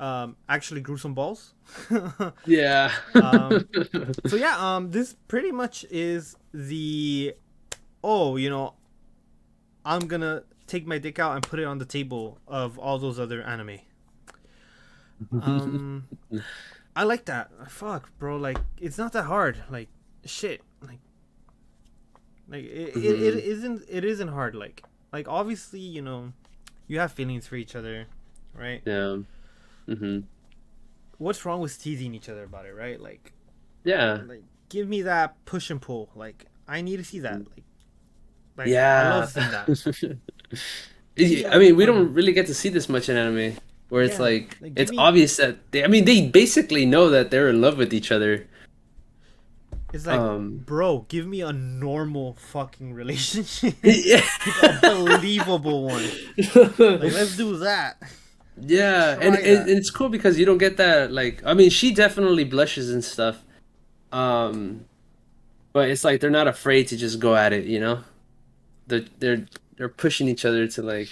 [0.00, 1.54] um actually grew some balls
[2.46, 2.92] Yeah.
[3.14, 3.66] Um,
[4.26, 7.34] so yeah um this pretty much is the
[8.04, 8.74] oh you know
[9.84, 13.18] i'm gonna take my dick out and put it on the table of all those
[13.18, 13.78] other anime
[15.42, 16.06] um
[16.94, 19.88] i like that fuck bro like it's not that hard like
[20.24, 21.00] shit like
[22.48, 23.42] like it, it, it Mhm.
[23.42, 26.32] isn't it isn't hard like like obviously you know
[26.86, 28.06] you have feelings for each other
[28.54, 29.16] right yeah.
[29.88, 30.20] Hmm
[31.18, 33.32] what's wrong with teasing each other about it right like
[33.84, 34.20] Yeah.
[34.26, 37.64] like give me that push and pull like i need to see that like
[38.56, 39.02] like yeah.
[39.02, 40.18] i love seeing that
[41.52, 43.56] I mean, we don't really get to see this much in anime,
[43.88, 45.82] where it's Yeah, like, like, it's me- obvious that they.
[45.82, 48.46] I mean, they basically know that they're in love with each other.
[49.92, 54.22] it's like Um, bro give me a normal fucking relationship yeah.
[54.62, 56.04] a believable one
[56.78, 57.96] like let's do that
[58.60, 61.92] Yeah, and, and, and it's cool because you don't get that like I mean she
[61.92, 63.44] definitely blushes and stuff.
[64.12, 64.86] Um
[65.72, 68.04] but it's like they're not afraid to just go at it, you know?
[68.86, 69.46] They're they're
[69.76, 71.10] they're pushing each other to like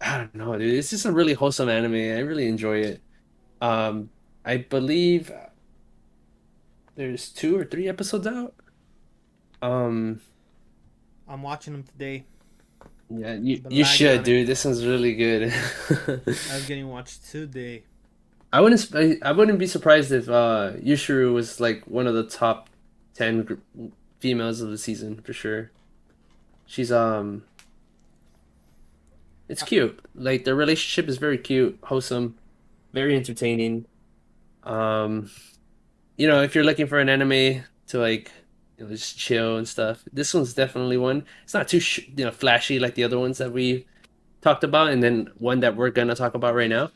[0.00, 0.74] I don't know, dude.
[0.74, 1.94] It's just a really wholesome anime.
[1.94, 3.00] I really enjoy it.
[3.60, 4.10] Um
[4.44, 5.30] I believe
[6.96, 8.54] there's two or three episodes out.
[9.62, 10.20] Um
[11.28, 12.24] i'm watching them today
[13.18, 14.46] yeah, you, The you should, on it.
[14.46, 15.52] This one's really good.
[15.98, 17.84] i was getting watched today
[18.52, 18.94] I wouldn't.
[18.94, 22.68] I, I wouldn't be surprised if uh, Yushiro was like one of the top
[23.14, 23.54] ten gr-
[24.20, 25.70] females of the season for sure.
[26.66, 27.44] She's um.
[29.48, 29.98] It's cute.
[30.14, 32.36] Like their relationship is very cute, wholesome,
[32.92, 33.86] very entertaining.
[34.64, 35.30] Um,
[36.16, 38.30] you know, if you're looking for an anime to like,
[38.82, 41.24] you know, just chill and stuff, this one's definitely one.
[41.44, 43.86] It's not too sh you know flashy like the other ones that we
[44.40, 46.90] talked about, and then one that we're gonna talk about right now.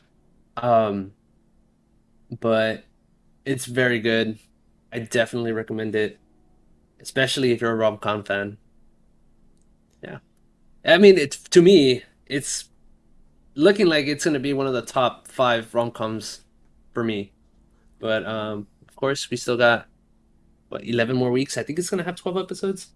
[0.57, 1.13] Um
[2.39, 2.83] but
[3.45, 4.39] it's very good.
[4.91, 6.19] I definitely recommend it,
[6.99, 8.57] especially if you're a rom-com fan.
[10.03, 10.19] Yeah,
[10.85, 12.69] I mean, it's to me, it's
[13.55, 16.41] looking like it's gonna be one of the top five rom-coms
[16.93, 17.31] for me.
[17.99, 19.87] But um, of course, we still got
[20.69, 21.57] what 11 more weeks.
[21.57, 22.87] I think it's gonna have 12 episodes.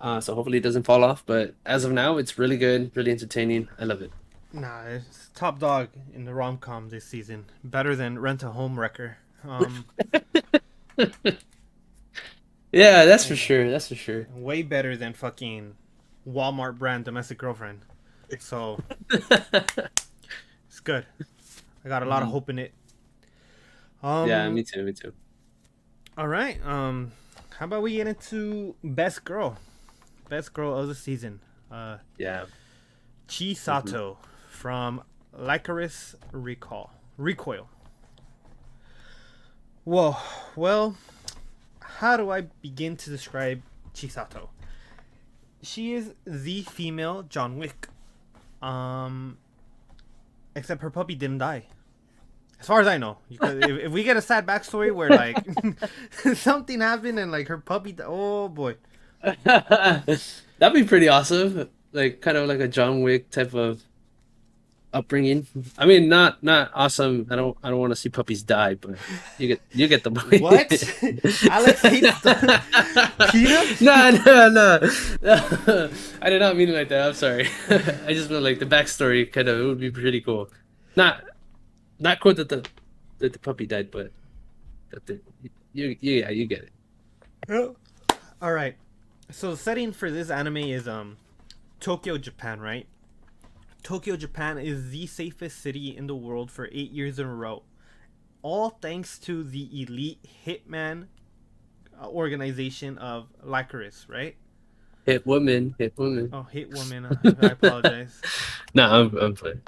[0.00, 1.24] Uh, so hopefully it doesn't fall off.
[1.26, 3.68] But as of now, it's really good, really entertaining.
[3.78, 4.12] I love it.
[4.52, 9.18] nah it's top dog in the rom-com this season better than rent a home wrecker
[9.44, 9.84] um
[12.72, 13.70] Yeah, that's for sure.
[13.70, 14.26] That's for sure.
[14.34, 15.76] way better than fucking
[16.28, 17.80] walmart brand domestic girlfriend
[18.40, 18.80] so
[19.10, 21.06] it's good
[21.84, 22.72] i got a lot of hope in it
[24.02, 24.82] um yeah, me too.
[24.84, 25.12] Me too.
[26.16, 26.64] All right.
[26.64, 27.12] Um,
[27.58, 29.58] how about we get into best girl,
[30.28, 31.40] best girl of the season?
[31.70, 32.46] Uh, Yeah.
[33.28, 34.16] Chisato
[34.48, 35.02] from
[35.36, 37.68] Lycoris Recall Recoil.
[39.84, 40.16] Whoa.
[40.54, 40.96] Well,
[41.80, 43.62] how do I begin to describe
[43.94, 44.48] Chisato?
[45.62, 47.88] She is the female John Wick.
[48.62, 49.38] Um,
[50.54, 51.64] except her puppy didn't die.
[52.66, 55.36] As far as I know, because if, if we get a sad backstory where like
[56.34, 58.74] something happened and like her puppy, di- oh boy,
[59.44, 61.70] That'd be pretty awesome.
[61.92, 63.84] like kind of like a John Wick type of
[64.92, 65.46] upbringing.
[65.78, 67.28] I mean, not not awesome.
[67.30, 68.96] I don't I don't want to see puppies die, but
[69.38, 70.42] you get you get the point.
[70.42, 70.72] What?
[71.48, 72.62] Alex hates the
[73.30, 73.80] Peanut?
[73.80, 75.90] No, no, no.
[76.20, 77.06] I did not mean it like that.
[77.06, 77.48] I'm sorry.
[77.70, 79.30] I just meant like the backstory.
[79.30, 80.50] Kind of, it would be pretty cool.
[80.96, 81.22] Not
[81.98, 82.66] not cool that the
[83.18, 84.12] that the puppy died, but
[84.90, 85.20] that the
[85.72, 86.68] you you yeah you get
[87.48, 87.76] it.
[88.42, 88.76] All right.
[89.30, 91.16] So the setting for this anime is um
[91.80, 92.86] Tokyo, Japan, right?
[93.82, 97.62] Tokyo, Japan is the safest city in the world for 8 years in a row.
[98.42, 101.06] All thanks to the elite hitman
[102.00, 104.34] uh, organization of Lycoris, right?
[105.04, 106.30] Hit woman, hit woman.
[106.32, 107.06] Oh, hit woman.
[107.40, 108.20] I apologize.
[108.74, 109.62] No, I'm I'm fine.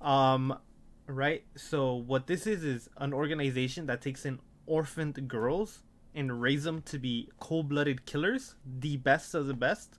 [0.00, 0.58] Um,
[1.06, 1.44] right.
[1.56, 5.80] So what this is is an organization that takes in orphaned girls
[6.14, 9.98] and raise them to be cold-blooded killers, the best of the best.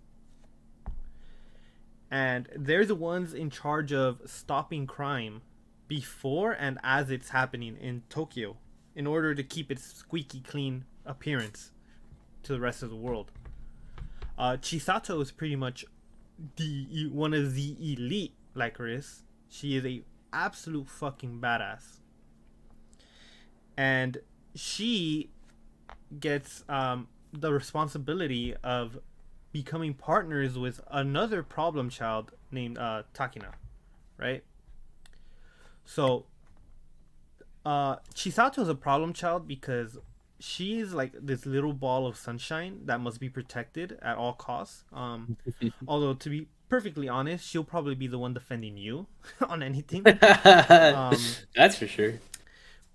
[2.11, 5.41] And they're the ones in charge of stopping crime
[5.87, 8.57] before and as it's happening in Tokyo
[8.95, 11.71] in order to keep its squeaky clean appearance
[12.43, 13.31] to the rest of the world.
[14.37, 15.85] Uh, Chisato is pretty much
[16.55, 19.21] the one of the elite Lycoris.
[19.49, 20.03] She is a
[20.33, 21.99] absolute fucking badass.
[23.77, 24.19] And
[24.55, 25.29] she
[26.19, 28.99] gets um, the responsibility of
[29.51, 33.53] becoming partners with another problem child named uh, Takina,
[34.17, 34.43] right?
[35.85, 36.25] So,
[37.65, 39.97] uh, Chisato is a problem child because
[40.39, 44.83] she's like this little ball of sunshine that must be protected at all costs.
[44.91, 45.37] Um,
[45.87, 49.05] although to be perfectly honest, she'll probably be the one defending you
[49.47, 50.01] on anything.
[50.07, 51.15] um,
[51.55, 52.13] That's for sure.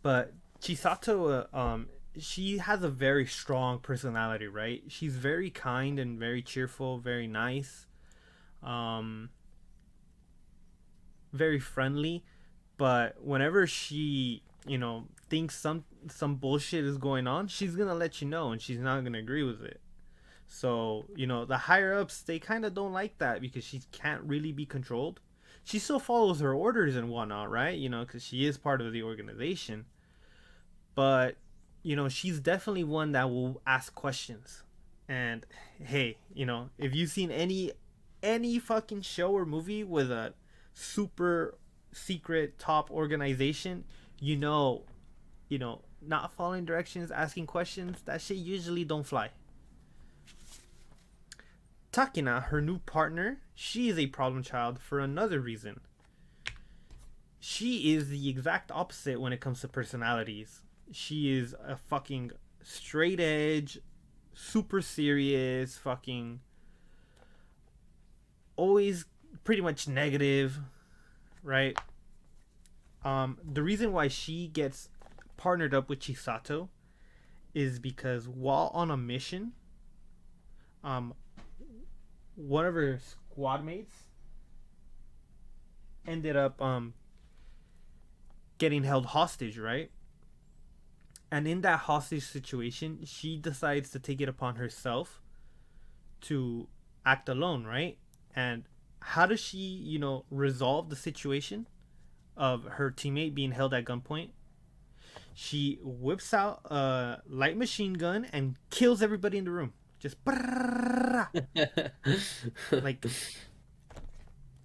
[0.02, 1.86] But Chisato, uh, um,
[2.18, 4.82] she has a very strong personality, right?
[4.88, 7.86] She's very kind and very cheerful, very nice,
[8.64, 9.30] um,
[11.32, 12.24] very friendly.
[12.78, 18.20] But whenever she, you know, thinks some some bullshit is going on, she's gonna let
[18.20, 19.80] you know, and she's not gonna agree with it.
[20.48, 24.22] So you know, the higher ups they kind of don't like that because she can't
[24.24, 25.20] really be controlled.
[25.62, 27.78] She still follows her orders and whatnot, right?
[27.78, 29.84] You know, because she is part of the organization.
[30.94, 31.36] But
[31.82, 34.62] you know, she's definitely one that will ask questions.
[35.08, 35.46] And
[35.82, 37.72] hey, you know, if you've seen any
[38.22, 40.34] any fucking show or movie with a
[40.72, 41.56] super
[41.92, 43.84] secret top organization,
[44.20, 44.84] you know,
[45.48, 49.30] you know, not following directions, asking questions, that shit usually don't fly.
[51.98, 55.80] Takina, her new partner, she is a problem child for another reason.
[57.40, 62.32] She is the exact opposite when it comes to personalities she is a fucking
[62.62, 63.78] straight edge,
[64.32, 66.40] super serious, fucking
[68.56, 69.04] always
[69.44, 70.58] pretty much negative,
[71.42, 71.78] right?
[73.04, 74.88] Um, the reason why she gets
[75.36, 76.68] partnered up with Chisato
[77.54, 79.52] is because while on a mission,
[80.82, 81.14] um,
[82.38, 83.92] one of her squad mates
[86.06, 86.94] ended up um
[88.58, 89.90] getting held hostage, right?
[91.30, 95.20] and in that hostage situation she decides to take it upon herself
[96.20, 96.68] to
[97.04, 97.98] act alone right?
[98.34, 98.64] And
[99.00, 101.66] how does she you know resolve the situation
[102.36, 104.30] of her teammate being held at gunpoint?
[105.34, 110.16] She whips out a light machine gun and kills everybody in the room just
[112.70, 113.04] like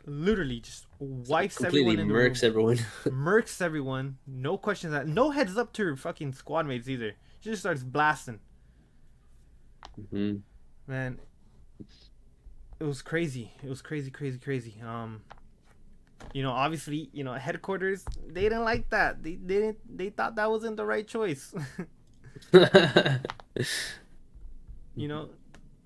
[0.06, 2.78] literally just wipes Completely everyone in murks everyone.
[3.06, 4.18] murks everyone.
[4.28, 4.94] No questions.
[4.94, 5.08] asked.
[5.08, 7.14] No heads up to her fucking squad mates either.
[7.40, 8.40] She just starts blasting.
[10.12, 10.36] hmm
[10.88, 11.20] Man,
[12.80, 13.52] it was crazy.
[13.64, 14.76] It was crazy, crazy, crazy.
[14.86, 15.22] Um,
[16.34, 19.24] you know, obviously, you know, headquarters they didn't like that.
[19.24, 19.98] They, they didn't.
[19.98, 21.54] They thought that wasn't the right choice.
[24.96, 25.30] You know,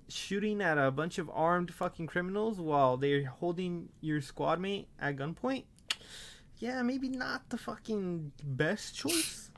[0.08, 5.16] shooting at a bunch of armed fucking criminals while they're holding your squad mate at
[5.16, 5.64] gunpoint.
[6.58, 9.50] Yeah, maybe not the fucking best choice,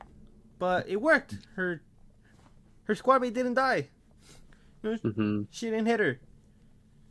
[0.58, 1.38] but it worked.
[1.56, 1.82] Her
[2.84, 3.88] her squad mate didn't die.
[4.82, 6.20] You know, hmm She didn't hit her.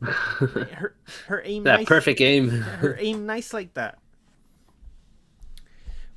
[0.00, 1.86] Her her aim that nice.
[1.86, 2.48] perfect aim.
[2.80, 3.98] her aim nice like that.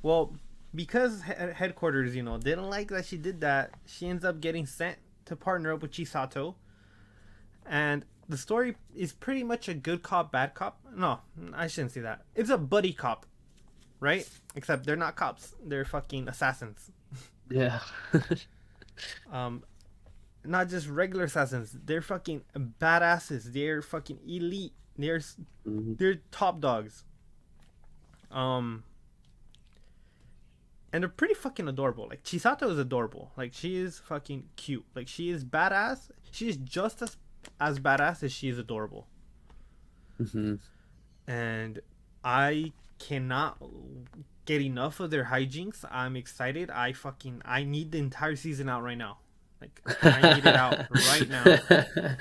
[0.02, 0.34] Well,
[0.74, 4.96] because headquarters, you know, didn't like that she did that, she ends up getting sent
[5.26, 6.54] to partner up with Chisato.
[7.66, 10.78] And the story is pretty much a good cop, bad cop.
[10.94, 11.20] No,
[11.54, 12.22] I shouldn't say that.
[12.34, 13.26] It's a buddy cop,
[14.00, 14.28] right?
[14.54, 16.90] Except they're not cops; they're fucking assassins.
[17.50, 17.80] yeah.
[19.32, 19.64] Um,
[20.44, 21.76] not just regular assassins.
[21.84, 22.42] They're fucking
[22.80, 23.52] badasses.
[23.52, 25.18] They're fucking elite They're
[25.66, 25.98] Mhm.
[25.98, 27.02] they're top dogs.
[28.30, 28.84] Um,
[30.94, 32.06] and they're pretty fucking adorable.
[32.08, 33.32] Like Chisato is adorable.
[33.36, 34.84] Like she is fucking cute.
[34.94, 36.08] Like she is badass.
[36.30, 37.16] She is just as
[37.60, 39.08] as badass as she is adorable.
[40.20, 40.60] Mhm.
[41.26, 41.80] And
[42.22, 43.60] I cannot
[44.44, 45.84] get enough of their hijinks.
[45.90, 46.70] I'm excited.
[46.70, 49.18] I fucking I need the entire season out right now.
[49.60, 52.18] Like I need it out right now.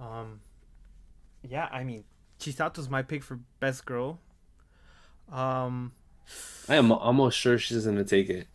[0.00, 0.40] Um,
[1.48, 2.02] yeah, I mean,
[2.40, 4.18] Chisato's my pick for best girl.
[5.30, 5.92] Um,
[6.68, 8.48] I am almost sure she's gonna take it.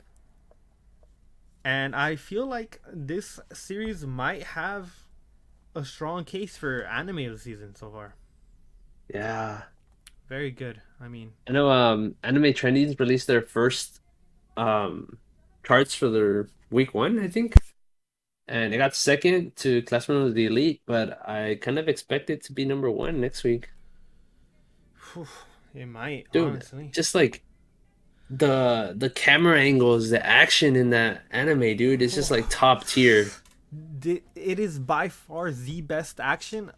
[1.63, 4.93] and I feel like this series might have
[5.75, 8.15] a strong case for anime of the season so far.
[9.13, 9.63] Yeah.
[10.27, 10.81] Very good.
[11.01, 14.01] I mean, I know um Anime Trending released their first
[14.57, 15.19] um
[15.63, 17.53] charts for their week one, I think.
[18.47, 22.43] And it got second to Classroom of the Elite, but I kind of expect it
[22.45, 23.69] to be number one next week.
[25.73, 26.89] it might Dude, honestly.
[26.93, 27.43] Just like
[28.29, 33.29] the the camera angles, the action in that anime, dude, it's just like top tier.
[34.01, 36.71] It is by far the best action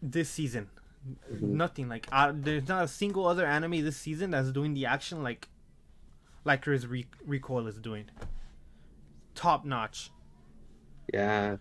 [0.00, 0.70] this season.
[1.28, 5.22] Nothing like uh, there's not a single other anime this season that's doing the action
[5.22, 5.48] like
[6.44, 8.06] like Riz Re- Recoil is doing.
[9.34, 10.10] Top notch.
[11.12, 11.56] Yeah.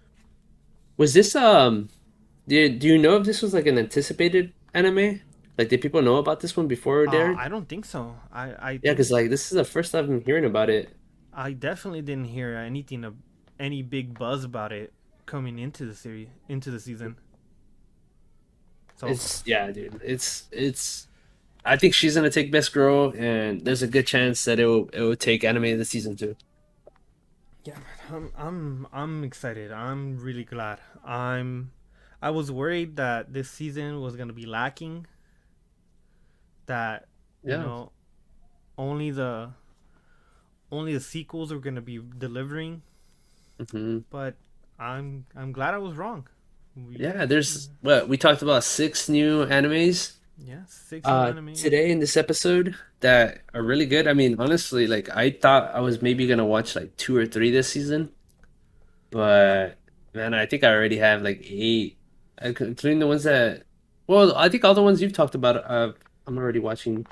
[0.95, 1.89] Was this um
[2.47, 5.21] do do you know if this was like an anticipated anime?
[5.57, 7.33] Like did people know about this one before it Uh.
[7.35, 8.15] I don't think so.
[8.31, 10.95] I I Yeah, because like this is the first time I'm hearing about it.
[11.33, 13.15] I definitely didn't hear anything of
[13.59, 14.93] any big buzz about it
[15.25, 17.17] coming into the series into the season.
[18.95, 19.99] So It's yeah, dude.
[20.03, 21.07] It's it's.
[21.65, 24.89] I think she's gonna take best girl, and there's a good chance that it will
[24.93, 26.35] it will take anime of the season too.
[27.63, 29.71] yeah, man, I'm I'm I'm excited.
[29.71, 30.79] I'm really glad.
[31.05, 31.71] I'm
[32.21, 35.07] I was worried that this season was gonna be lacking.
[36.71, 37.07] That
[37.43, 37.91] you know,
[38.77, 39.51] only the
[40.71, 42.81] only the sequels are gonna be delivering.
[43.71, 44.35] hmm But
[44.79, 46.27] I'm I'm glad I was wrong.
[46.75, 51.53] We, Yeah, there's what we talked about six new animes yeah six new uh anime.
[51.53, 54.07] today in this episode that are really good.
[54.07, 57.51] I mean, honestly, like I thought I was maybe gonna watch like two or three
[57.51, 58.11] this season,
[59.09, 59.77] but
[60.13, 61.97] man, I think I already have like eight,
[62.41, 63.63] including the ones that.
[64.07, 65.93] Well, I think all the ones you've talked about, uh,
[66.31, 67.05] I'm already watching.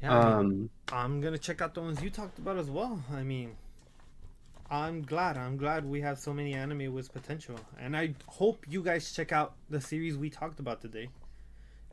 [0.00, 3.02] Yeah, I mean, Um, I'm gonna check out the ones you talked about as well.
[3.10, 3.56] I mean,
[4.70, 5.36] I'm glad.
[5.36, 9.32] I'm glad we have so many anime with potential, and I hope you guys check
[9.32, 11.08] out the series we talked about today.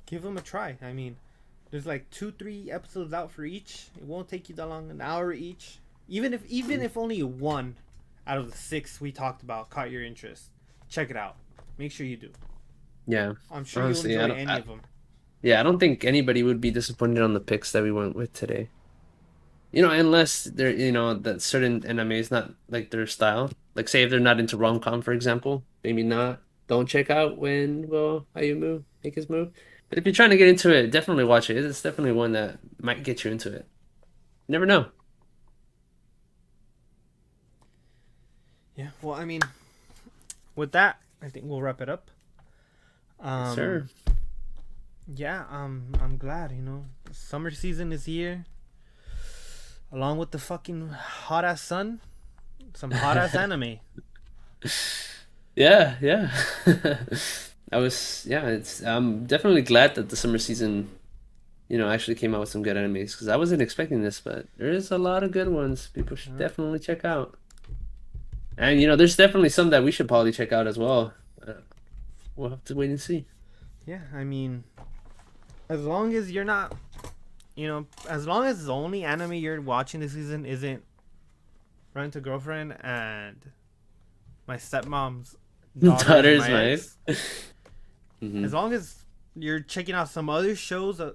[0.06, 0.78] Give them a try.
[0.84, 1.16] I mean,
[1.72, 3.88] there's like two, three episodes out for each.
[3.98, 5.80] It won't take you that long, an hour each.
[6.08, 7.76] Even if, even if only one
[8.28, 10.50] out of the six we talked about caught your interest,
[10.90, 11.38] check it out.
[11.80, 12.30] Make sure you do.
[13.08, 13.34] yeah.
[13.50, 14.82] I'm sure Honestly, you'll enjoy any I- of them.
[15.42, 18.34] Yeah, I don't think anybody would be disappointed on the picks that we went with
[18.34, 18.70] today.
[19.72, 23.52] You know, unless they're, you know, that certain anime is not like their style.
[23.74, 26.42] Like, say if they're not into rom-com, for example, maybe not.
[26.68, 29.52] Don't check out when will Ayumu make his move.
[29.90, 31.58] But if you're trying to get into it, definitely watch it.
[31.58, 33.66] It's definitely one that might get you into it.
[34.48, 34.88] You never know.
[38.76, 38.90] Yeah.
[39.02, 39.42] Well, I mean,
[40.56, 42.10] with that, I think we'll wrap it up.
[43.20, 43.88] Um, sir.
[45.14, 46.52] Yeah, um, I'm glad.
[46.52, 48.46] You know, summer season is here.
[49.92, 52.00] Along with the fucking hot ass sun,
[52.74, 53.80] some hot ass anime.
[55.56, 56.32] Yeah, yeah.
[57.74, 60.90] I was, yeah, it's, I'm definitely glad that the summer season,
[61.68, 64.46] you know, actually came out with some good animes because I wasn't expecting this, but
[64.58, 67.38] there is a lot of good ones people should definitely check out.
[68.58, 71.14] And, you know, there's definitely some that we should probably check out as well.
[71.46, 71.54] Uh,
[72.36, 73.26] we'll have to wait and see.
[73.86, 74.64] Yeah, I mean,
[75.72, 76.76] as long as you're not,
[77.56, 80.84] you know, as long as the only anime you're watching this season isn't
[81.94, 83.38] Rent a Girlfriend and
[84.48, 85.36] my stepmom's
[85.80, 86.98] daughter Daughter's my ex,
[88.22, 88.44] Mhm.
[88.46, 89.04] as long as
[89.36, 91.14] you're checking out some other shows, uh,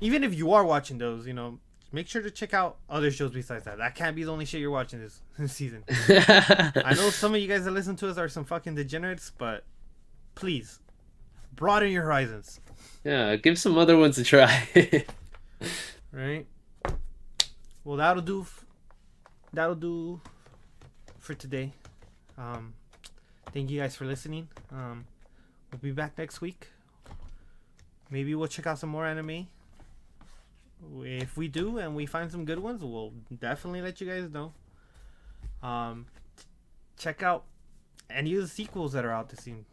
[0.00, 1.58] even if you are watching those, you know,
[1.92, 3.78] make sure to check out other shows besides that.
[3.78, 5.84] That can't be the only shit you're watching this, this season.
[5.88, 9.64] I know some of you guys that listen to us are some fucking degenerates, but
[10.34, 10.80] please
[11.56, 12.60] broaden your horizons,
[13.04, 14.68] Yeah, give some other ones a try.
[16.12, 16.46] right?
[17.84, 18.42] Well, that'll do.
[18.42, 18.64] F-
[19.52, 20.20] that'll do
[21.18, 21.72] for today.
[22.36, 22.74] Um,
[23.52, 24.48] thank you guys for listening.
[24.70, 25.06] Um,
[25.72, 26.68] we'll be back next week.
[28.10, 29.46] Maybe we'll check out some more anime.
[31.00, 34.52] If we do and we find some good ones, we'll definitely let you guys know.
[35.62, 36.06] Um,
[36.98, 37.44] check out
[38.10, 39.64] any of the sequels that are out this season.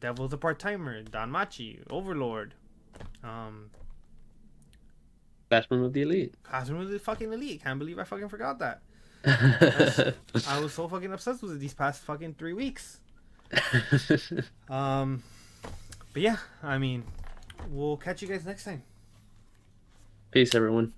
[0.00, 2.54] Devil's a part timer, DanMachi, Overlord,
[3.22, 3.70] um,
[5.50, 6.34] Classroom of the Elite.
[6.42, 7.62] Classroom of the fucking elite.
[7.62, 8.82] Can't believe I fucking forgot that.
[10.48, 13.00] I was so fucking obsessed with it these past fucking three weeks.
[14.68, 15.24] Um,
[16.12, 17.02] but yeah, I mean,
[17.68, 18.84] we'll catch you guys next time.
[20.30, 20.92] Peace, everyone.